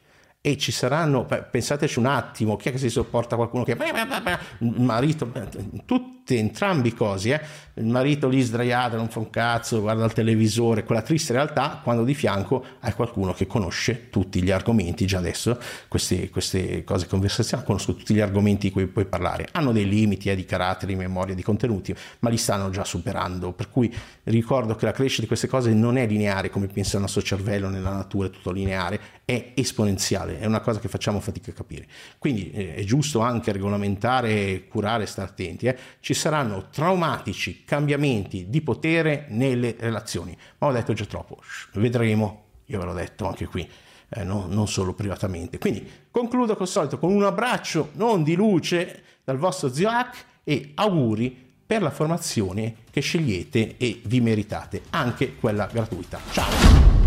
e 0.47 0.59
ci 0.59 0.73
saranno, 0.73 1.25
pensateci 1.25 1.99
un 1.99 2.05
attimo, 2.05 2.57
chi 2.57 2.69
è 2.69 2.73
che 2.73 2.77
si 2.77 2.91
sopporta 2.91 3.35
qualcuno 3.35 3.65
che 3.65 3.79
marito, 4.59 5.33
tutte, 5.87 6.37
entrambi 6.37 6.89
i 6.89 6.95
cosi, 6.95 7.31
eh? 7.31 7.41
Il 7.77 7.87
marito 7.87 8.29
lì 8.29 8.41
sdraiato, 8.41 8.97
non 8.97 9.09
fa 9.09 9.19
un 9.19 9.31
cazzo, 9.31 9.81
guarda 9.81 10.05
il 10.05 10.13
televisore, 10.13 10.85
quella 10.85 11.03
triste 11.03 11.33
realtà, 11.33 11.81
quando 11.83 12.05
di 12.05 12.15
fianco 12.15 12.65
hai 12.81 12.93
qualcuno 12.93 13.33
che 13.33 13.47
conosce 13.47 14.11
tutti 14.11 14.43
gli 14.43 14.53
argomenti, 14.53 15.07
già 15.07 15.19
adesso 15.19 15.59
queste, 15.89 16.31
queste 16.31 16.85
cose 16.85 17.09
conversazionali, 17.09 17.67
conosco 17.67 17.95
tutti 17.95 18.15
gli 18.15 18.21
argomenti 18.21 18.69
di 18.69 18.73
cui 18.73 18.87
puoi 18.87 19.07
parlare, 19.07 19.49
hanno 19.53 19.73
dei 19.73 19.89
limiti 19.89 20.31
eh, 20.31 20.37
di 20.37 20.45
carattere, 20.45 20.93
di 20.93 20.99
memoria, 20.99 21.35
di 21.35 21.43
contenuti, 21.43 21.95
ma 22.21 22.29
li 22.31 22.37
stanno 22.37 22.71
già 22.71 22.85
superando, 22.85 23.51
per 23.53 23.69
cui 23.71 23.93
ricordo 24.25 24.77
che 24.77 24.85
la 24.85 24.93
crescita 24.93 25.23
di 25.23 25.27
queste 25.27 25.49
cose 25.49 25.73
non 25.73 25.97
è 25.97 26.07
lineare 26.07 26.51
come 26.51 26.69
pensa 26.69 26.97
il 26.97 27.03
nostro 27.03 27.23
cervello 27.23 27.69
nella 27.69 27.91
natura, 27.91 28.29
è 28.29 28.31
tutto 28.31 28.53
lineare, 28.53 29.01
è 29.25 29.53
esponenziale, 29.55 30.39
è 30.39 30.47
una 30.47 30.61
cosa 30.61 30.79
che 30.79 30.89
facciamo 30.89 31.19
fatica 31.19 31.51
a 31.51 31.55
capire. 31.55 31.87
Quindi 32.19 32.53
eh, 32.53 32.75
è 32.75 32.85
giusto 32.85 33.21
anche 33.21 33.51
regolamentare, 33.51 34.67
curare, 34.69 35.07
stare 35.07 35.29
attenti. 35.29 35.67
Eh. 35.67 35.77
Ci 35.99 36.15
saranno 36.15 36.69
traumatici 36.71 37.64
cambiamenti 37.65 38.49
di 38.49 38.61
potere 38.61 39.27
nelle 39.31 39.77
relazioni, 39.79 40.37
ma 40.59 40.69
ho 40.69 40.73
detto 40.73 40.93
già 40.93 41.05
troppo, 41.05 41.39
vedremo, 41.75 42.43
io 42.67 42.79
ve 42.79 42.85
l'ho 42.85 42.93
detto 42.93 43.27
anche 43.27 43.47
qui. 43.47 43.69
Eh, 44.17 44.23
no, 44.23 44.47
non 44.49 44.69
solo 44.69 44.93
privatamente. 44.93 45.59
Quindi 45.59 45.89
concludo 46.11 46.55
col 46.55 46.69
solito 46.69 46.99
con 46.99 47.13
un 47.13 47.25
abbraccio 47.25 47.91
non 47.95 48.23
di 48.23 48.35
luce 48.35 49.03
dal 49.25 49.39
vostro 49.39 49.73
zio 49.73 49.89
Hack 49.89 50.25
e 50.45 50.73
auguri 50.75 51.53
per 51.67 51.83
la 51.83 51.91
formazione 51.91 52.77
che 52.91 53.01
scegliete 53.01 53.77
e 53.77 54.01
vi 54.05 54.21
meritate, 54.21 54.83
anche 54.91 55.35
quella 55.37 55.67
gratuita. 55.67 56.21
Ciao! 56.31 57.04